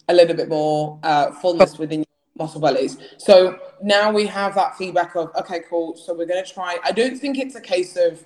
[0.08, 2.06] a little bit more uh, fullness within your
[2.40, 2.98] muscle bellies.
[3.20, 5.96] So now we have that feedback of okay, cool.
[5.96, 6.80] So we're gonna try.
[6.84, 8.24] I don't think it's a case of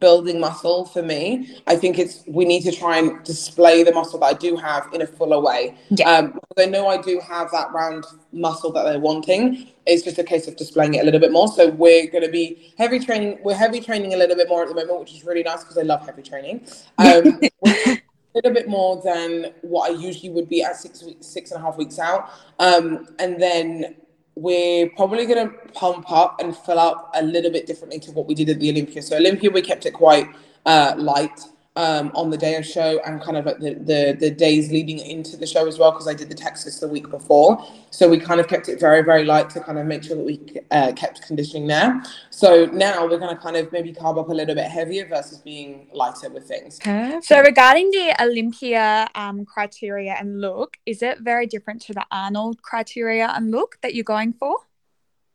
[0.00, 1.58] building muscle for me.
[1.66, 4.88] I think it's we need to try and display the muscle that I do have
[4.92, 5.76] in a fuller way.
[5.90, 6.10] Yeah.
[6.10, 9.68] Um, I know I do have that round muscle that they're wanting.
[9.86, 11.48] It's just a case of displaying it a little bit more.
[11.48, 13.38] So we're going to be heavy training.
[13.42, 15.78] We're heavy training a little bit more at the moment, which is really nice because
[15.78, 16.66] I love heavy training.
[16.98, 18.00] Um, a
[18.34, 21.64] little bit more than what I usually would be at six weeks, six and a
[21.64, 22.30] half weeks out.
[22.58, 23.96] Um, and then
[24.40, 28.26] we're probably going to pump up and fill up a little bit differently to what
[28.26, 29.02] we did at the Olympia.
[29.02, 30.28] So Olympia, we kept it quite
[30.64, 31.40] uh, light
[31.78, 34.98] um, on the day of show and kind of like the, the, the days leading
[34.98, 37.64] into the show as well, because I did the Texas the week before.
[37.90, 40.24] So we kind of kept it very, very light to kind of make sure that
[40.24, 40.40] we
[40.72, 42.02] uh, kept conditioning there.
[42.30, 45.38] So now we're going to kind of maybe carb up a little bit heavier versus
[45.38, 46.80] being lighter with things.
[47.24, 52.60] So regarding the Olympia um, criteria and look, is it very different to the Arnold
[52.60, 54.56] criteria and look that you're going for?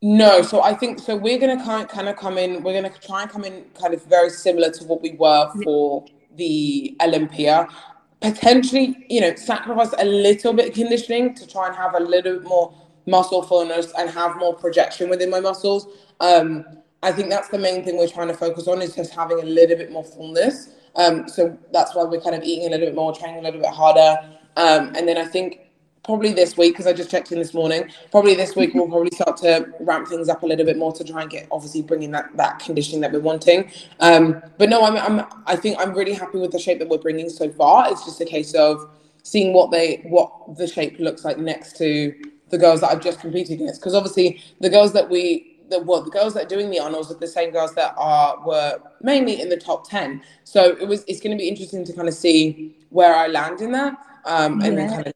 [0.06, 1.15] No, so I think so.
[1.15, 2.62] We're gonna kind kind of come in.
[2.62, 6.03] We're gonna try and come in kind of very similar to what we were for
[6.36, 7.67] the Olympia.
[8.22, 12.43] Potentially, you know, sacrifice a little bit conditioning to try and have a little bit
[12.43, 12.74] more
[13.06, 15.88] muscle fullness and have more projection within my muscles.
[16.19, 16.65] Um,
[17.02, 19.46] I think that's the main thing we're trying to focus on is just having a
[19.46, 20.69] little bit more fullness.
[20.96, 23.60] Um, so that's why we're kind of eating a little bit more, training a little
[23.60, 24.17] bit harder.
[24.56, 25.60] Um, and then I think
[26.04, 27.89] probably this week because I just checked in this morning.
[28.12, 31.04] Probably this week we'll probably start to ramp things up a little bit more to
[31.04, 33.72] try and get obviously bringing that that conditioning that we're wanting.
[34.00, 36.98] Um, but no, I'm, I'm I think I'm really happy with the shape that we're
[36.98, 37.89] bringing so far.
[37.92, 38.89] It's just a case of
[39.24, 42.13] seeing what they what the shape looks like next to
[42.50, 43.80] the girls that I've just competed against.
[43.80, 47.10] Because obviously the girls that we the well, the girls that are doing the Arnolds
[47.12, 50.22] are the same girls that are were mainly in the top ten.
[50.44, 53.62] So it was it's going to be interesting to kind of see where I land
[53.62, 53.98] in that.
[54.26, 55.13] Um, and then kind of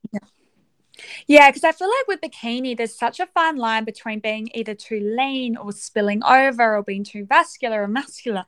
[1.28, 4.74] Yeah, because I feel like with bikini, there's such a fine line between being either
[4.74, 8.46] too lean or spilling over or being too vascular or muscular.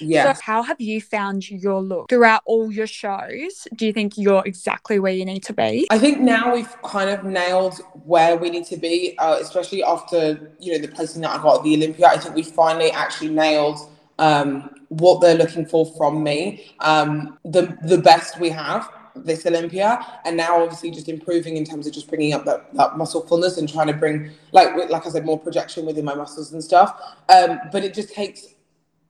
[0.00, 0.32] yeah.
[0.32, 3.66] So, how have you found your look throughout all your shows?
[3.74, 5.86] Do you think you're exactly where you need to be?
[5.90, 10.52] I think now we've kind of nailed where we need to be, uh, especially after
[10.58, 12.06] you know the placing that I got at the Olympia.
[12.06, 13.78] I think we finally actually nailed
[14.18, 16.74] um, what they're looking for from me.
[16.80, 18.88] Um, the the best we have
[19.24, 22.96] this Olympia, and now obviously just improving in terms of just bringing up that, that
[22.96, 26.52] muscle fullness and trying to bring like like I said more projection within my muscles
[26.52, 27.00] and stuff.
[27.28, 28.54] Um, but it just takes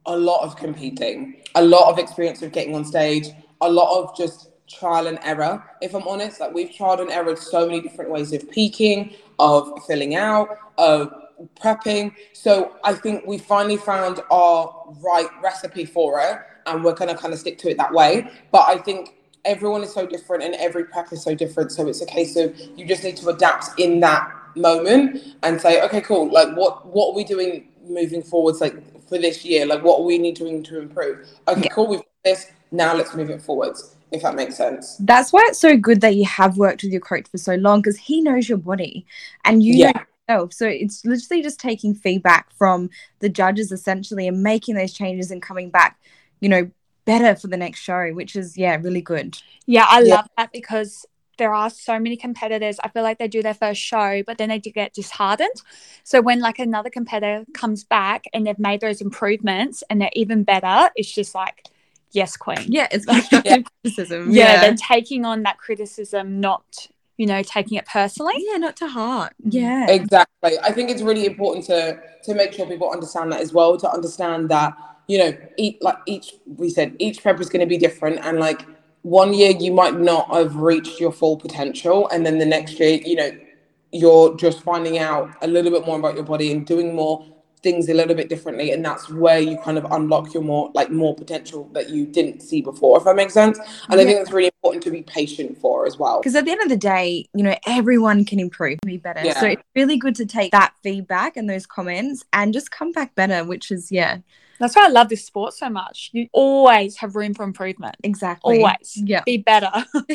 [0.06, 3.28] a lot of competing, a lot of experience of getting on stage,
[3.60, 5.62] a lot of just trial and error.
[5.80, 9.84] If I'm honest, like we've tried and errored so many different ways of peaking, of
[9.86, 11.12] filling out, of
[11.60, 12.14] prepping.
[12.32, 17.32] So I think we finally found our right recipe for it, and we're gonna kind
[17.32, 18.30] of stick to it that way.
[18.50, 21.72] But I think everyone is so different, and every prep is so different.
[21.72, 25.82] So it's a case of you just need to adapt in that moment and say,
[25.82, 26.30] okay, cool.
[26.32, 28.60] Like, what what are we doing moving forwards?
[28.60, 28.74] Like
[29.08, 31.26] for this year, like what are we need doing to improve?
[31.46, 31.68] Okay, Yeah.
[31.72, 31.86] cool.
[31.88, 32.46] We've got this.
[32.70, 33.94] Now let's move it forwards.
[34.10, 34.96] If that makes sense.
[35.00, 37.80] That's why it's so good that you have worked with your coach for so long
[37.80, 39.06] because he knows your body
[39.44, 39.92] and you Yeah.
[39.92, 40.52] know yourself.
[40.54, 45.42] So it's literally just taking feedback from the judges essentially and making those changes and
[45.42, 45.98] coming back,
[46.40, 46.70] you know,
[47.08, 49.38] better for the next show, which is, yeah, really good.
[49.66, 50.16] Yeah, I Yeah.
[50.16, 51.06] love that because
[51.38, 52.76] there are so many competitors.
[52.84, 55.58] I feel like they do their first show, but then they do get disheartened.
[56.04, 60.42] So when like another competitor comes back and they've made those improvements and they're even
[60.44, 61.64] better, it's just like,
[62.12, 62.66] yes, queen.
[62.66, 64.32] Yeah, it's constructive criticism.
[64.32, 68.34] Yeah, they're taking on that criticism, not you know taking it personally.
[68.38, 69.32] yeah, not to heart.
[69.44, 69.52] Mm.
[69.52, 69.90] Yeah.
[69.90, 70.58] Exactly.
[70.68, 73.76] I think it's really important to to make sure people understand that as well.
[73.78, 74.74] To understand that
[75.08, 78.38] you know, each like each we said each prep is going to be different, and
[78.38, 78.64] like
[79.02, 83.00] one year you might not have reached your full potential, and then the next year,
[83.04, 83.30] you know,
[83.90, 87.24] you're just finding out a little bit more about your body and doing more
[87.62, 90.92] things a little bit differently and that's where you kind of unlock your more like
[90.92, 93.58] more potential that you didn't see before if that makes sense.
[93.90, 96.20] And i think it's really important to be patient for as well.
[96.20, 99.28] Because at the end of the day, you know, everyone can improve, be better.
[99.32, 103.14] So it's really good to take that feedback and those comments and just come back
[103.14, 104.18] better, which is, yeah,
[104.58, 106.10] That's why I love this sport so much.
[106.12, 107.96] You always have room for improvement.
[108.02, 108.58] exactly.
[108.58, 108.96] Always.
[108.96, 109.22] Yeah.
[109.24, 109.70] Be better.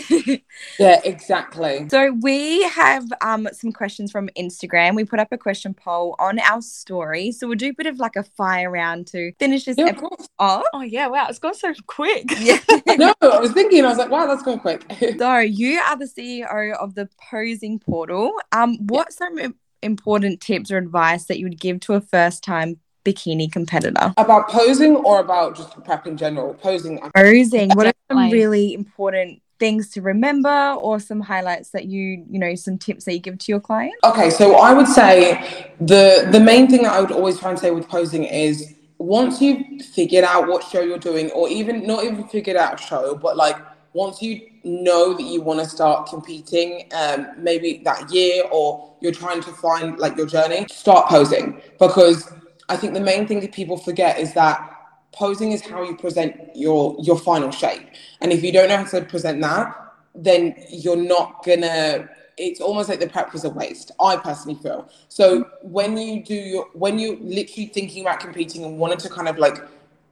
[0.80, 4.96] yeah exactly So we have um, some questions from Instagram.
[4.96, 7.32] We put up a question poll on our story.
[7.32, 10.10] So we'll do a bit of like a fire round to finish this yeah, episode
[10.10, 10.30] course.
[10.40, 10.64] off.
[10.74, 12.26] oh yeah, wow, it's gone so quick.
[12.44, 12.58] Yeah.
[12.98, 14.84] no i was thinking i was like wow that's going quick
[15.18, 18.34] so you are the CEO of the Posing Portal.
[18.52, 22.80] Um, what some important tips or advice that you would give to a first time
[23.06, 24.14] bikini competitor?
[24.18, 26.54] About posing or about just prep in general?
[26.56, 27.00] Posing.
[27.16, 27.70] Posing.
[27.72, 32.56] What are some really important things to remember or some highlights that you, you know,
[32.56, 33.94] some tips that you give to your client?
[34.04, 37.60] Okay, so I would say the the main thing that I would always try and
[37.60, 42.04] say with posing is once you've figured out what show you're doing, or even not
[42.04, 43.58] even figured out a show, but like
[43.94, 49.12] once you know that you want to start competing, um, maybe that year, or you're
[49.12, 52.32] trying to find like your journey, start posing because
[52.74, 54.70] I think the main thing that people forget is that
[55.12, 57.88] posing is how you present your your final shape,
[58.22, 59.76] and if you don't know how to present that,
[60.16, 63.92] then you're not gonna it's almost like the prep was a waste.
[64.00, 64.90] I personally feel.
[65.08, 69.28] So when you do your when you're literally thinking about competing and wanted to kind
[69.28, 69.58] of like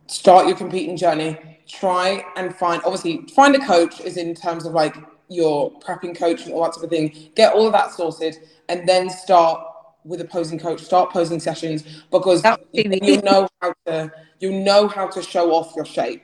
[0.07, 4.73] start your competing journey try and find obviously find a coach is in terms of
[4.73, 4.95] like
[5.29, 7.29] your prepping coach and all that sort of thing.
[7.35, 8.35] Get all of that sorted
[8.67, 9.65] and then start
[10.03, 14.87] with a posing coach start posing sessions because you, you know how to you know
[14.87, 16.23] how to show off your shape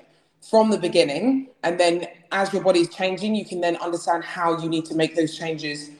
[0.50, 1.50] from the beginning.
[1.64, 5.16] And then as your body's changing you can then understand how you need to make
[5.16, 5.92] those changes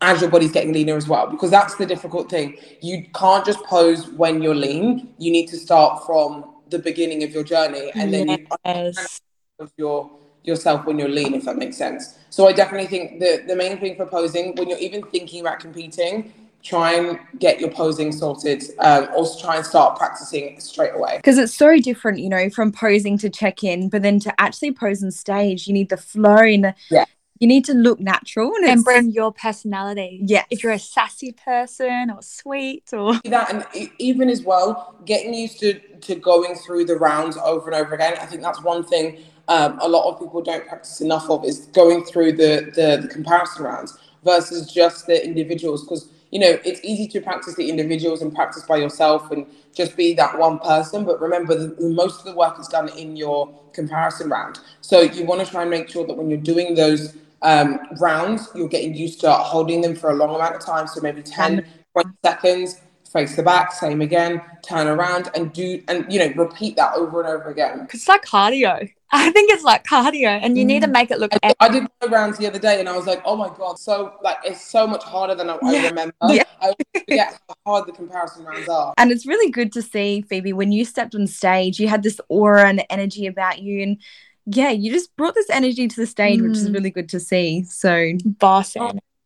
[0.00, 2.56] as your body's getting leaner as well because that's the difficult thing.
[2.80, 5.14] You can't just pose when you're lean.
[5.18, 9.20] You need to start from the beginning of your journey and then yes.
[9.58, 10.10] you your
[10.42, 12.18] yourself when you're lean if that makes sense.
[12.30, 15.60] So i definitely think the the main thing for posing when you're even thinking about
[15.60, 16.32] competing
[16.66, 21.38] try and get your posing sorted um, also try and start practicing straight away because
[21.38, 25.02] it's so different you know from posing to check in but then to actually pose
[25.02, 27.04] on stage you need the flow and yeah
[27.38, 30.22] you need to look natural and, and bring your personality.
[30.24, 30.44] Yeah.
[30.50, 35.60] If you're a sassy person or sweet or that, and even as well, getting used
[35.60, 38.14] to to going through the rounds over and over again.
[38.20, 41.66] I think that's one thing um, a lot of people don't practice enough of is
[41.66, 46.80] going through the the, the comparison rounds versus just the individuals because you know it's
[46.84, 51.04] easy to practice the individuals and practice by yourself and just be that one person
[51.08, 53.40] but remember the, most of the work is done in your
[53.72, 57.16] comparison round so you want to try and make sure that when you're doing those
[57.42, 60.86] um, rounds, you're getting used to holding them for a long amount of time.
[60.86, 62.80] So maybe 10, 20 seconds,
[63.12, 67.20] face the back, same again, turn around and do, and you know, repeat that over
[67.20, 67.88] and over again.
[67.92, 68.90] It's like cardio.
[69.12, 70.68] I think it's like cardio, and you mm.
[70.68, 70.92] need to mm.
[70.92, 71.32] make it look.
[71.42, 74.14] I, I did rounds the other day, and I was like, "Oh my god!" So
[74.22, 75.70] like, it's so much harder than I, yeah.
[75.70, 76.14] I remember.
[76.28, 76.42] Yeah.
[76.60, 78.94] I forget how hard the comparison rounds are.
[78.96, 81.78] And it's really good to see Phoebe when you stepped on stage.
[81.78, 84.02] You had this aura and energy about you, and
[84.46, 86.48] yeah, you just brought this energy to the stage, mm.
[86.48, 86.74] which is mm.
[86.74, 87.64] really good to see.
[87.64, 88.76] So, boss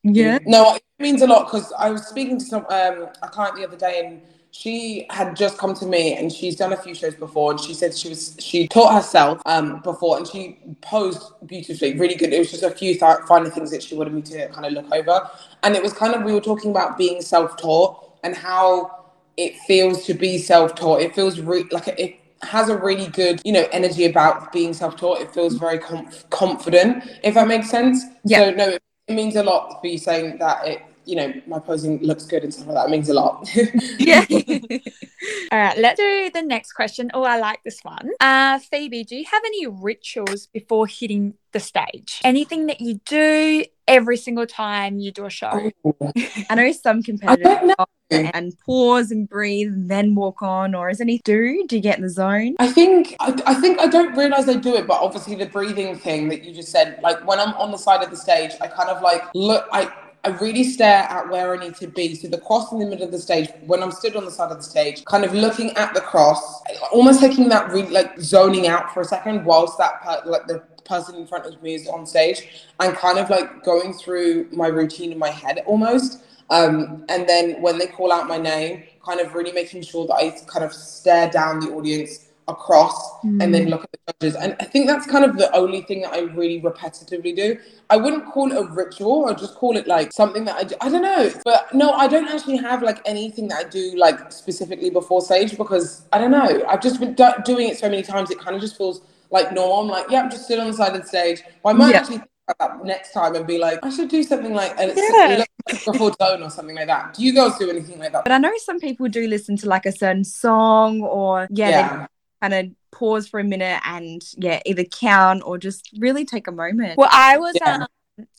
[0.02, 0.38] Yeah.
[0.44, 3.66] No, it means a lot because I was speaking to some um, a client the
[3.66, 7.14] other day and she had just come to me and she's done a few shows
[7.14, 11.96] before and she said she was she taught herself um, before and she posed beautifully
[11.96, 14.48] really good it was just a few th- final things that she wanted me to
[14.48, 15.28] kind of look over
[15.62, 19.04] and it was kind of we were talking about being self-taught and how
[19.36, 23.52] it feels to be self-taught it feels re- like it has a really good, you
[23.52, 25.20] know, energy about being self-taught.
[25.20, 28.04] It feels very conf- confident, if that makes sense.
[28.24, 28.46] Yeah.
[28.46, 31.58] So no, it, it means a lot for you saying that it you know, my
[31.58, 32.86] posing looks good and stuff like that.
[32.86, 33.48] It means a lot.
[33.98, 34.24] yeah.
[35.52, 37.10] All right, let's do the next question.
[37.14, 38.10] Oh, I like this one.
[38.20, 42.20] Uh, Phoebe, do you have any rituals before hitting the stage?
[42.22, 45.72] Anything that you do every single time you do a show?
[45.84, 45.96] Oh.
[46.50, 47.74] I know some competitors
[48.10, 52.02] and pause and breathe and then walk on or is any do you get in
[52.02, 55.36] the zone i think I, I, think i don't realize i do it but obviously
[55.36, 58.16] the breathing thing that you just said like when i'm on the side of the
[58.16, 61.87] stage i kind of like look i I really stare at where I need to
[61.87, 62.14] be.
[62.14, 64.50] So the cross in the middle of the stage, when I'm stood on the side
[64.50, 68.66] of the stage, kind of looking at the cross, almost taking that really like zoning
[68.66, 71.88] out for a second whilst that per- like the person in front of me is
[71.88, 76.22] on stage, and kind of like going through my routine in my head almost.
[76.50, 80.14] Um, and then when they call out my name, kind of really making sure that
[80.14, 83.42] I kind of stare down the audience across mm.
[83.42, 83.70] and then mm.
[83.70, 84.36] look at the judges.
[84.36, 87.58] And I think that's kind of the only thing that I really repetitively do.
[87.88, 90.74] I wouldn't call it a ritual, I just call it like something that I do.
[90.80, 91.30] I don't know.
[91.44, 95.56] But no, I don't actually have like anything that I do like specifically before stage
[95.56, 96.64] because I don't know.
[96.68, 99.52] I've just been do- doing it so many times, it kind of just feels like
[99.52, 99.80] normal.
[99.80, 101.42] I'm like, yeah, I'm just sitting on the side of the stage.
[101.62, 102.00] Well, I might yeah.
[102.00, 102.22] actually
[102.58, 105.44] that next time and be like, I should do something like and yeah.
[105.66, 107.14] before tone or something like that.
[107.14, 108.24] Do you girls do anything like that?
[108.24, 112.06] But I know some people do listen to like a certain song or yeah, yeah.
[112.40, 116.53] Kind of pause for a minute and yeah, either count or just really take a
[116.53, 116.96] moment.
[116.98, 117.74] Well, I was yeah.
[117.74, 117.87] um,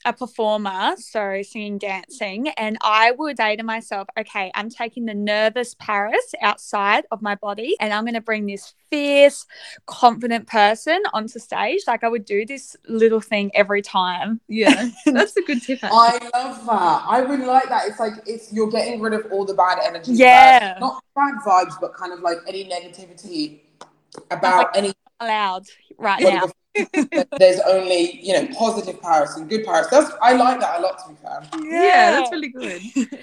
[0.06, 5.14] a performer, so singing, dancing, and I would say to myself, okay, I'm taking the
[5.14, 9.46] nervous Paris outside of my body and I'm going to bring this fierce,
[9.86, 11.82] confident person onto stage.
[11.88, 14.42] Like I would do this little thing every time.
[14.48, 15.80] Yeah, that's a good tip.
[15.84, 17.06] I love that.
[17.08, 17.88] I really like that.
[17.88, 20.14] It's like it's you're getting rid of all the bad energy.
[20.14, 20.78] Yeah.
[20.80, 23.62] Not bad vibes, but kind of like any negativity
[24.30, 25.66] about like, any allowed
[25.98, 26.50] right now.
[27.38, 29.88] there's only you know positive Paris and good Paris.
[29.88, 31.00] That's I like that a lot.
[31.00, 32.82] To be fair, Yeah, that's really good.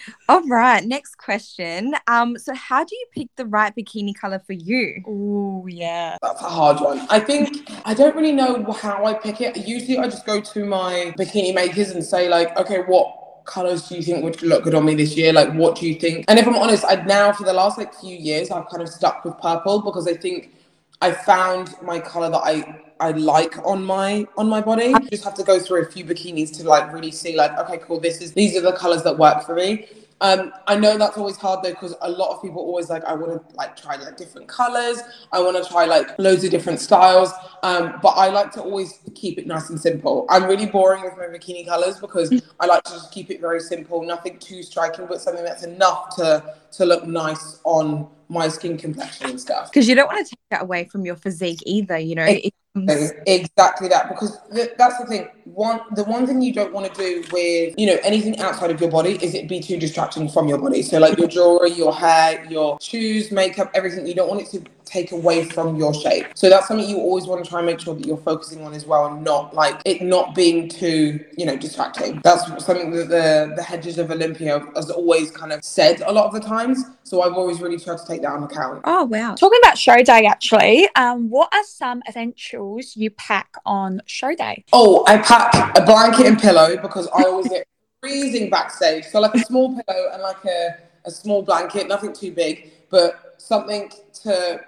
[0.29, 1.95] All right, next question.
[2.07, 5.03] Um, so how do you pick the right bikini color for you?
[5.07, 6.19] Oh yeah.
[6.21, 7.07] that's a hard one.
[7.09, 9.57] I think I don't really know how I pick it.
[9.57, 13.15] Usually, I just go to my bikini makers and say like, okay, what
[13.47, 15.33] colors do you think would look good on me this year?
[15.33, 16.27] Like, what do you think?
[16.29, 18.91] And if I'm honest, I now for the last like few years, I've kind of
[18.91, 20.53] stuck with purple because I think
[21.01, 24.87] I found my color that I I like on my on my body.
[24.87, 27.79] You just have to go through a few bikinis to like really see like, okay,
[27.79, 29.87] cool, this is these are the colors that work for me.
[30.21, 33.15] Um, I know that's always hard though because a lot of people always like I
[33.15, 35.01] want to like try like different colors.
[35.31, 37.33] I want to try like loads of different styles.
[37.63, 40.27] Um, but I like to always keep it nice and simple.
[40.29, 43.61] I'm really boring with my bikini colors because I like to just keep it very
[43.61, 48.77] simple, nothing too striking, but something that's enough to to look nice on my skin
[48.77, 49.71] complexion and stuff.
[49.71, 51.99] Because you don't want to take that away from your physique either.
[51.99, 52.27] You know,
[52.75, 55.29] comes- Exactly that, because th- that's the thing.
[55.45, 58.81] One, the one thing you don't want to do with you know anything outside of
[58.81, 60.83] your body is it be too distracting from your body.
[60.83, 64.07] So like your jewelry, your hair, your shoes, makeup, everything.
[64.07, 66.27] You don't want it to take away from your shape.
[66.35, 68.75] So that's something you always want to try and make sure that you're focusing on
[68.75, 72.21] as well, and not like it not being too you know distracting.
[72.25, 76.27] That's something that the the hedges of Olympia has always kind of said a lot
[76.27, 76.85] of the times.
[77.05, 78.83] So I've always really tried to take that on account.
[78.85, 79.35] oh wow.
[79.35, 84.65] Talking about show day, actually, um, what are some essentials you pack on show day?
[84.73, 87.67] Oh, I pack a blanket and pillow because I always get
[88.01, 89.05] freezing backstage.
[89.07, 93.35] So like a small pillow and like a, a small blanket, nothing too big, but
[93.39, 93.91] something
[94.23, 94.61] to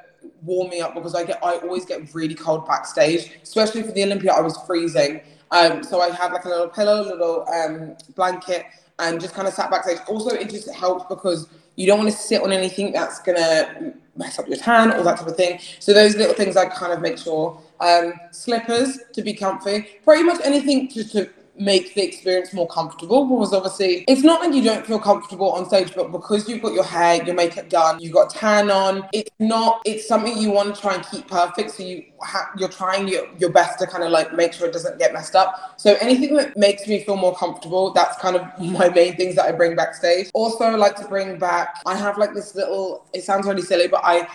[0.43, 4.05] warm me up because I get I always get really cold backstage, especially for the
[4.05, 4.33] Olympia.
[4.33, 5.21] I was freezing.
[5.51, 8.67] Um, so I had like a little pillow, a little um, blanket,
[8.99, 9.99] and just kind of sat backstage.
[10.07, 14.39] Also, it just helps because you don't want to sit on anything that's gonna mess
[14.39, 15.59] up your tan or that type of thing.
[15.79, 17.61] So those little things I kind of make sure.
[17.81, 23.27] Um, slippers to be comfy, pretty much anything just to make the experience more comfortable
[23.27, 26.73] because obviously it's not like you don't feel comfortable on stage but because you've got
[26.73, 30.75] your hair your makeup done you've got tan on it's not it's something you want
[30.75, 34.03] to try and keep perfect so you ha- you're trying your, your best to kind
[34.03, 35.79] of like make sure it doesn't get messed up.
[35.79, 39.45] So anything that makes me feel more comfortable that's kind of my main things that
[39.45, 40.31] i bring backstage.
[40.33, 44.01] Also like to bring back i have like this little it sounds really silly but
[44.03, 44.27] i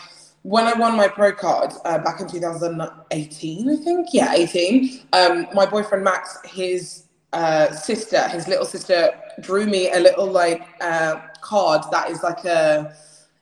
[0.44, 5.48] when I won my pro card uh, back in 2018, I think, yeah, 18, um,
[5.56, 7.05] my boyfriend Max, his
[7.36, 9.12] uh, sister, his little sister,
[9.42, 12.96] drew me a little like uh, card that is like a,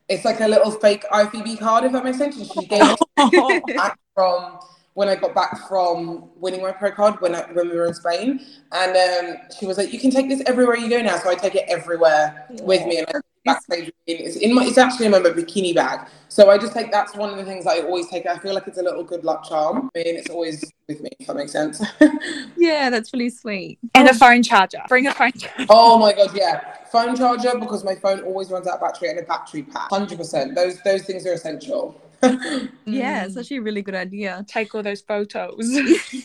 [0.09, 2.37] it's like a little fake IFBB card, if that makes sense.
[2.37, 2.81] And she gave
[3.17, 4.59] it back from
[4.95, 7.93] when I got back from winning my pro card when I, when we were in
[7.93, 8.39] Spain,
[8.71, 11.35] and um, she was like, "You can take this everywhere you go now." So I
[11.35, 13.91] take it everywhere with me, and I backstage.
[14.07, 14.65] It's in my.
[14.65, 16.07] It's actually in my bikini bag.
[16.29, 16.91] So I just take.
[16.91, 18.25] That's one of the things I always take.
[18.25, 19.89] I feel like it's a little good luck charm.
[19.95, 21.09] I mean, it's always with me.
[21.19, 21.81] If that makes sense.
[22.55, 23.77] Yeah, that's really sweet.
[23.93, 24.81] And a phone charger.
[24.87, 25.65] Bring a phone charger.
[25.69, 26.75] oh my god, yeah.
[26.91, 29.89] Phone charger because my phone always runs out of battery and a battery pack.
[29.89, 30.55] Hundred percent.
[30.55, 31.99] Those those things are essential.
[32.23, 32.69] Mm.
[32.85, 34.45] Yeah, it's actually a really good idea.
[34.47, 35.57] Take all those photos.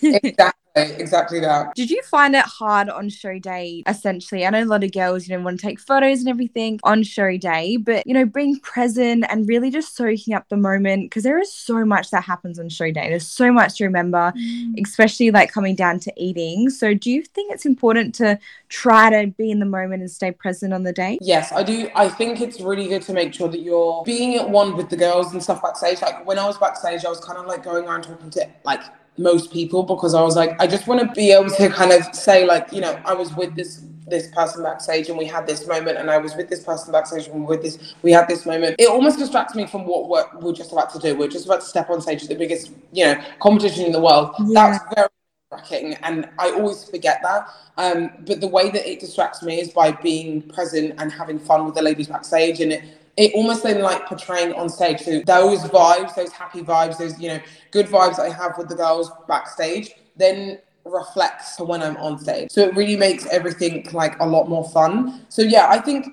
[0.00, 0.67] exactly.
[0.78, 1.74] Eh, exactly that.
[1.74, 3.82] Did you find it hard on show day?
[3.86, 6.80] Essentially, I know a lot of girls, you know, want to take photos and everything
[6.84, 11.10] on show day, but you know, being present and really just soaking up the moment
[11.10, 13.08] because there is so much that happens on show day.
[13.08, 14.82] There's so much to remember, mm.
[14.82, 16.70] especially like coming down to eating.
[16.70, 20.30] So, do you think it's important to try to be in the moment and stay
[20.30, 21.18] present on the day?
[21.20, 21.90] Yes, I do.
[21.94, 24.96] I think it's really good to make sure that you're being at one with the
[24.96, 26.02] girls and stuff backstage.
[26.02, 28.82] Like when I was backstage, I was kind of like going around talking to like
[29.18, 32.14] most people because I was like, I just want to be able to kind of
[32.14, 35.66] say like, you know, I was with this this person backstage and we had this
[35.66, 38.46] moment and I was with this person backstage and we with this we had this
[38.46, 38.76] moment.
[38.78, 41.16] It almost distracts me from what we're, we're just about to do.
[41.16, 44.00] We're just about to step on stage at the biggest, you know, competition in the
[44.00, 44.34] world.
[44.46, 44.70] Yeah.
[44.70, 45.08] That's very
[45.50, 47.48] cracking and I always forget that.
[47.76, 51.64] Um, but the way that it distracts me is by being present and having fun
[51.64, 52.84] with the ladies backstage and it
[53.18, 55.00] it almost then like portraying on stage.
[55.00, 57.40] So those vibes, those happy vibes, those you know
[57.72, 62.50] good vibes I have with the girls backstage, then reflects to when I'm on stage.
[62.50, 65.26] So it really makes everything like a lot more fun.
[65.28, 66.06] So yeah, I think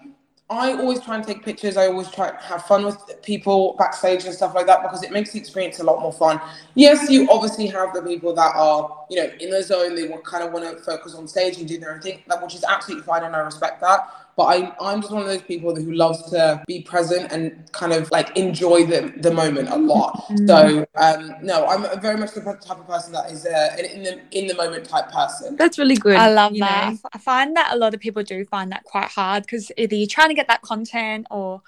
[0.50, 1.78] I always try and take pictures.
[1.78, 5.12] I always try to have fun with people backstage and stuff like that because it
[5.12, 6.42] makes the experience a lot more fun.
[6.74, 9.96] Yes, you obviously have the people that are, you know, in the zone.
[9.96, 12.64] They kind of want to focus on stage and do their own thing, which is
[12.64, 14.08] absolutely fine, and I respect that.
[14.38, 17.94] But I, I'm just one of those people who loves to be present and kind
[17.94, 20.26] of like enjoy the, the moment a lot.
[20.46, 24.04] So um, no, I'm very much the type of person that is uh, an in
[24.04, 25.56] the in the moment type person.
[25.56, 26.18] That's really good.
[26.18, 26.94] I love you that.
[26.94, 27.00] know.
[27.14, 30.08] I find that a lot of people do find that quite hard because either you're
[30.08, 31.62] trying to get that content or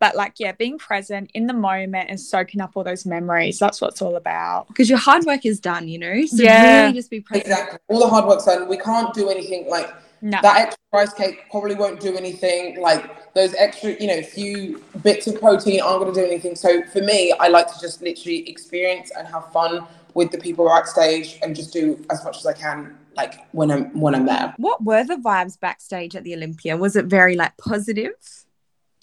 [0.00, 3.80] but like yeah being present in the moment and soaking up all those memories that's
[3.80, 6.82] what it's all about because your hard work is done you know so Yeah.
[6.82, 7.78] really just be present Exactly.
[7.88, 8.68] All the hard work's done.
[8.68, 9.92] We can't do anything like
[10.24, 12.80] no that extra rice cake probably won't do anything.
[12.80, 16.56] Like those extra, you know, few bits of protein aren't going to do anything.
[16.56, 20.66] So for me, I like to just literally experience and have fun with the people
[20.66, 24.54] backstage and just do as much as I can, like when I'm when I'm there.
[24.56, 28.14] what were the vibes backstage at the olympia was it very like positive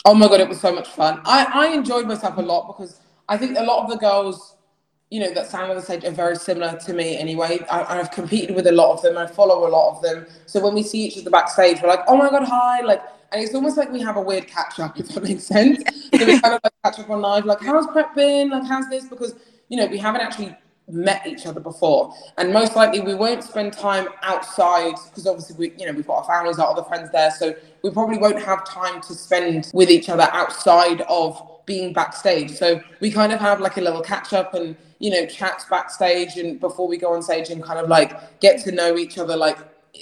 [0.04, 1.22] Oh my god, it was so much fun.
[1.26, 3.00] I I enjoyed myself a lot because
[3.30, 4.56] I think a lot of the girls.
[5.12, 7.60] You know that stand on the stage are very similar to me anyway.
[7.70, 9.18] I, I've competed with a lot of them.
[9.18, 10.26] I follow a lot of them.
[10.46, 13.04] So when we see each other backstage, we're like, "Oh my god, hi!" Like,
[13.34, 15.84] and it's almost like we have a weird catch up, if that makes sense.
[16.16, 18.52] so we kind of like catch up on live, like, "How's prep been?
[18.52, 19.36] Like, how's this?" Because
[19.68, 20.56] you know we haven't actually
[20.88, 25.74] met each other before, and most likely we won't spend time outside because obviously we,
[25.78, 27.54] you know, we've got our families, our other friends there, so
[27.84, 32.52] we probably won't have time to spend with each other outside of being backstage.
[32.52, 36.38] So we kind of have like a little catch up and you know chats backstage
[36.38, 39.36] and before we go on stage and kind of like get to know each other
[39.36, 39.58] like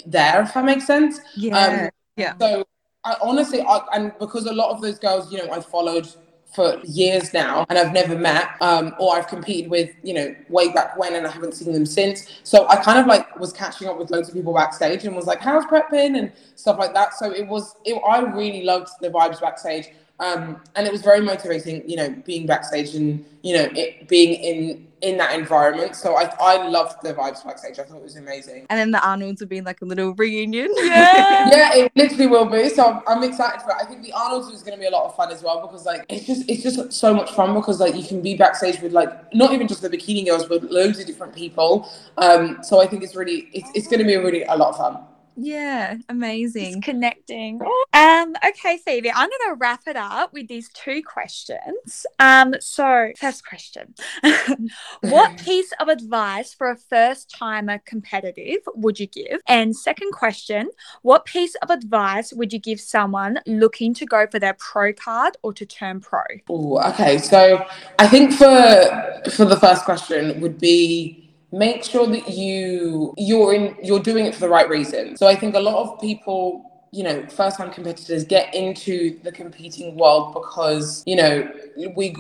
[0.06, 1.20] there, if that makes sense.
[1.36, 2.66] yeah yeah So
[3.04, 6.08] I honestly, I, and because a lot of those girls, you know, I followed
[6.54, 10.70] for years now and I've never met um, or I've competed with, you know, way
[10.70, 12.40] back when and I haven't seen them since.
[12.44, 15.28] So I kind of like was catching up with loads of people backstage and was
[15.28, 17.14] like, how's prep been and stuff like that.
[17.14, 19.90] So it was, it, I really loved the vibes backstage.
[20.20, 24.34] Um, and it was very motivating, you know, being backstage and, you know, it being
[24.34, 25.96] in in that environment.
[25.96, 27.80] So I, I loved the vibes backstage.
[27.80, 28.66] I thought it was amazing.
[28.70, 32.46] and then the arnolds would be like a little reunion yeah yeah, it literally will
[32.46, 32.70] be.
[32.70, 33.78] So I'm, I'm excited for it.
[33.80, 35.86] I think the Arnold's is going to be a lot of fun as well because
[35.86, 38.92] like it's just it's just so much fun because like you can be backstage with
[38.92, 41.90] like not even just the bikini girls but loads of different people.
[42.18, 44.78] Um, so I think it's really it's, it's going to be really a lot of
[44.78, 45.04] fun.
[45.40, 47.60] Yeah amazing Just connecting.
[47.94, 52.06] Um, okay, Phoebe, I'm gonna wrap it up with these two questions.
[52.20, 53.94] Um, so first question.
[55.02, 59.42] what piece of advice for a first timer competitive would you give?
[59.48, 60.70] And second question,
[61.02, 65.38] what piece of advice would you give someone looking to go for their pro card
[65.42, 66.22] or to turn pro?
[66.50, 67.66] Ooh, okay, so
[67.98, 73.76] I think for for the first question would be make sure that you you're in
[73.82, 75.18] you're doing it for the right reason.
[75.18, 79.32] So I think a lot of people you know, first time competitors get into the
[79.32, 81.52] competing world because, you know,
[81.96, 82.16] we,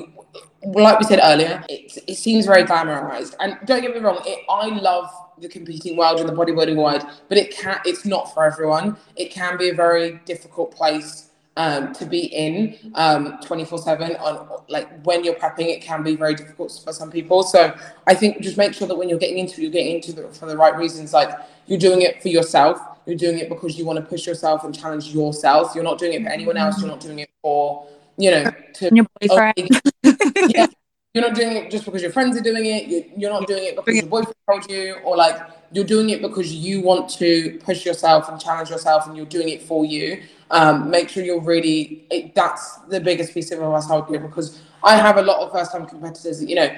[0.64, 3.36] like we said earlier, it, it seems very glamorized.
[3.40, 5.10] And don't get me wrong, it, I love
[5.40, 8.98] the competing world and the bodybuilding world, but it can it's not for everyone.
[9.16, 14.20] It can be a very difficult place um, to be in um, 24/7.
[14.22, 17.43] On like when you're prepping, it can be very difficult for some people.
[17.43, 17.76] So
[18.08, 20.36] I think just make sure that when you're getting into it, you're getting into it
[20.36, 21.14] for the right reasons.
[21.14, 21.32] Like
[21.68, 22.80] you're doing it for yourself.
[23.06, 25.74] You're doing it because you want to push yourself and challenge yourself.
[25.74, 26.80] You're not doing it for anyone else.
[26.80, 27.88] You're not doing it for
[28.18, 29.82] you know to your boyfriend.
[30.50, 30.68] yeah.
[31.16, 32.88] You're not doing it just because your friends are doing it.
[32.88, 35.41] You're, you're not doing it because your boyfriend told you, or like
[35.72, 39.50] you're doing it because you want to push yourself and challenge yourself, and you're doing
[39.50, 40.22] it for you.
[40.52, 42.06] Um, make sure you're really.
[42.10, 45.41] It, that's the biggest piece of advice I would give because I have a lot
[45.41, 46.39] of first-time competitors.
[46.39, 46.76] That, you know,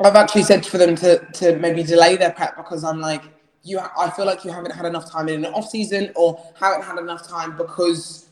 [0.00, 3.22] I've actually said for them to to maybe delay their prep because I'm like,
[3.62, 3.78] you.
[3.78, 6.98] I feel like you haven't had enough time in an off season, or haven't had
[6.98, 8.26] enough time because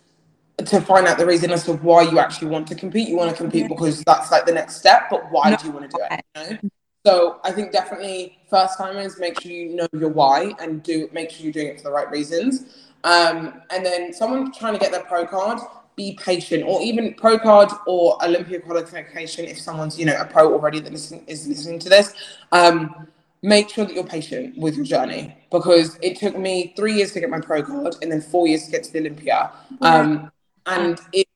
[0.58, 3.08] to find out the reason as to why you actually want to compete.
[3.08, 5.56] You want to compete because that's like the next step, but why No.
[5.56, 6.24] do you want to do it?
[6.36, 6.58] You know?
[7.06, 11.30] So I think definitely first timers make sure you know your why and do make
[11.30, 12.86] sure you're doing it for the right reasons.
[13.04, 15.60] Um, and then someone trying to get their pro card,
[15.94, 20.52] be patient, or even pro card or Olympia qualification if someone's you know a pro
[20.52, 22.14] already that listen, is listening to this.
[22.50, 23.06] Um,
[23.42, 27.20] make sure that you're patient with your journey because it took me three years to
[27.20, 29.52] get my pro card and then four years to get to the Olympia.
[29.82, 30.32] Um,
[30.66, 31.28] and it,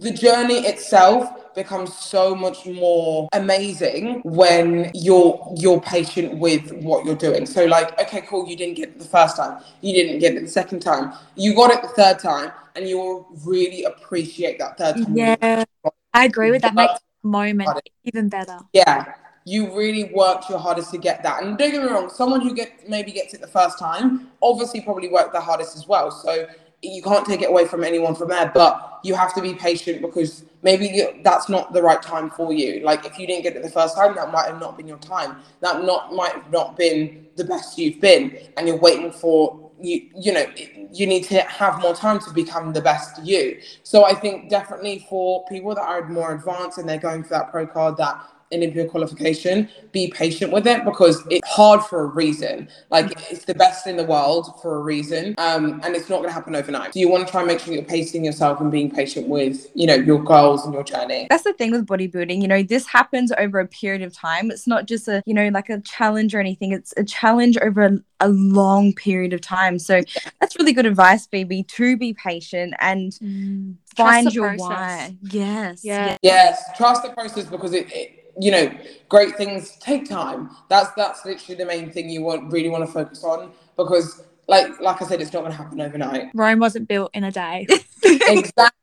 [0.00, 7.16] the journey itself becomes so much more amazing when you're you're patient with what you're
[7.16, 7.46] doing.
[7.46, 10.42] So like, okay, cool, you didn't get it the first time, you didn't get it
[10.42, 14.96] the second time, you got it the third time, and you'll really appreciate that third
[14.96, 15.16] time.
[15.16, 15.64] Yeah,
[16.12, 16.74] I agree with that.
[16.74, 17.70] Makes the moment
[18.04, 18.58] even better.
[18.72, 19.14] Yeah,
[19.46, 21.42] you really worked your hardest to get that.
[21.42, 24.82] And don't get me wrong, someone who get maybe gets it the first time obviously
[24.82, 26.10] probably worked the hardest as well.
[26.10, 26.46] So
[26.82, 30.02] you can't take it away from anyone from there, but you have to be patient
[30.02, 32.80] because maybe that's not the right time for you.
[32.80, 34.98] Like if you didn't get it the first time, that might have not been your
[34.98, 35.36] time.
[35.60, 40.08] That not might have not been the best you've been, and you're waiting for you.
[40.18, 40.46] You know,
[40.92, 43.60] you need to have more time to become the best you.
[43.82, 47.50] So I think definitely for people that are more advanced and they're going for that
[47.50, 48.20] pro card that
[48.52, 52.68] Olympia qualification, be patient with it because it's hard for a reason.
[52.90, 56.28] Like it's the best in the world for a reason, um, and it's not going
[56.28, 56.94] to happen overnight.
[56.94, 59.66] So you want to try and make sure you're pacing yourself and being patient with,
[59.74, 61.26] you know, your goals and your journey.
[61.28, 62.40] That's the thing with bodybuilding.
[62.40, 64.50] You know, this happens over a period of time.
[64.50, 66.72] It's not just a, you know, like a challenge or anything.
[66.72, 69.78] It's a challenge over a, a long period of time.
[69.78, 70.02] So
[70.40, 73.76] that's really good advice, Phoebe, to be patient and Mm.
[73.96, 74.60] find your process.
[74.60, 75.16] why.
[75.22, 75.84] Yes.
[75.84, 76.16] Yeah.
[76.22, 78.70] Yes, trust the process because it, it, you know,
[79.08, 80.50] great things take time.
[80.68, 84.78] That's that's literally the main thing you want really want to focus on because, like
[84.80, 86.30] like I said, it's not going to happen overnight.
[86.34, 87.66] Rome wasn't built in a day.
[88.02, 88.78] exactly,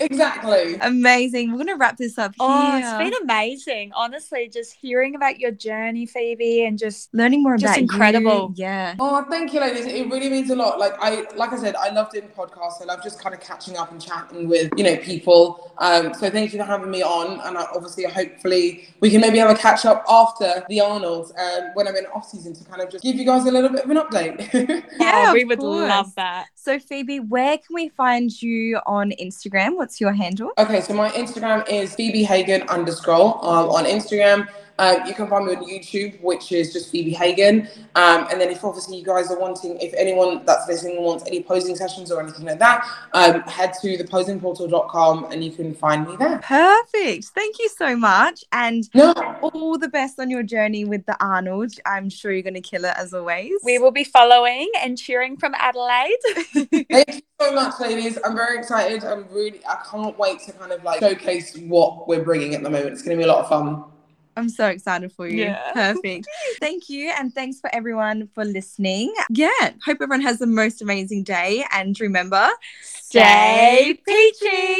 [0.00, 0.74] exactly.
[0.80, 1.52] Amazing.
[1.52, 2.46] We're gonna wrap this up here.
[2.48, 3.92] Oh, it's been amazing.
[3.94, 7.82] Honestly, just hearing about your journey, Phoebe, and just learning more just about you.
[7.82, 8.52] incredible.
[8.56, 8.96] Yeah.
[8.98, 9.86] Oh, thank you, ladies.
[9.86, 10.80] It really means a lot.
[10.80, 12.82] Like I, like I said, I love doing podcasts.
[12.82, 15.72] I love just kind of catching up and chatting with you know people.
[15.78, 17.38] Um, so thank you for having me on.
[17.46, 21.70] And I, obviously, hopefully, we can maybe have a catch up after the Arnold um,
[21.74, 23.84] when I'm in off season to kind of just give you guys a little bit
[23.84, 24.86] of an update.
[24.98, 25.88] Yeah, oh, we would course.
[25.88, 26.48] love that.
[26.54, 29.27] So Phoebe, where can we find you on Instagram?
[29.76, 30.50] What's your handle?
[30.58, 34.48] Okay, so my Instagram is Phoebe Hagan underscore um, on Instagram.
[34.78, 37.68] Um, you can find me on YouTube, which is just Phoebe Hagan.
[37.94, 41.42] Um, and then if obviously you guys are wanting, if anyone that's listening wants any
[41.42, 46.16] posing sessions or anything like that, um, head to theposingportal.com and you can find me
[46.16, 46.38] there.
[46.38, 47.24] Perfect.
[47.26, 48.44] Thank you so much.
[48.52, 49.12] And No,
[49.42, 51.72] all the best on your journey with the Arnold.
[51.84, 53.52] I'm sure you're gonna kill it as always.
[53.64, 56.16] We will be following and cheering from Adelaide.
[56.52, 58.18] thank you so much, ladies.
[58.24, 59.04] I'm very excited.
[59.04, 62.70] I'm really, I can't wait to kind of like showcase what we're bringing at the
[62.70, 62.92] moment.
[62.92, 63.84] It's going to be a lot of fun.
[64.38, 65.44] I'm so excited for you.
[65.44, 65.72] Yeah.
[65.72, 66.28] Perfect.
[66.60, 67.12] Thank you.
[67.18, 69.12] And thanks for everyone for listening.
[69.30, 69.48] Yeah.
[69.84, 71.64] Hope everyone has the most amazing day.
[71.72, 72.48] And remember,
[72.82, 74.78] Stay peachy.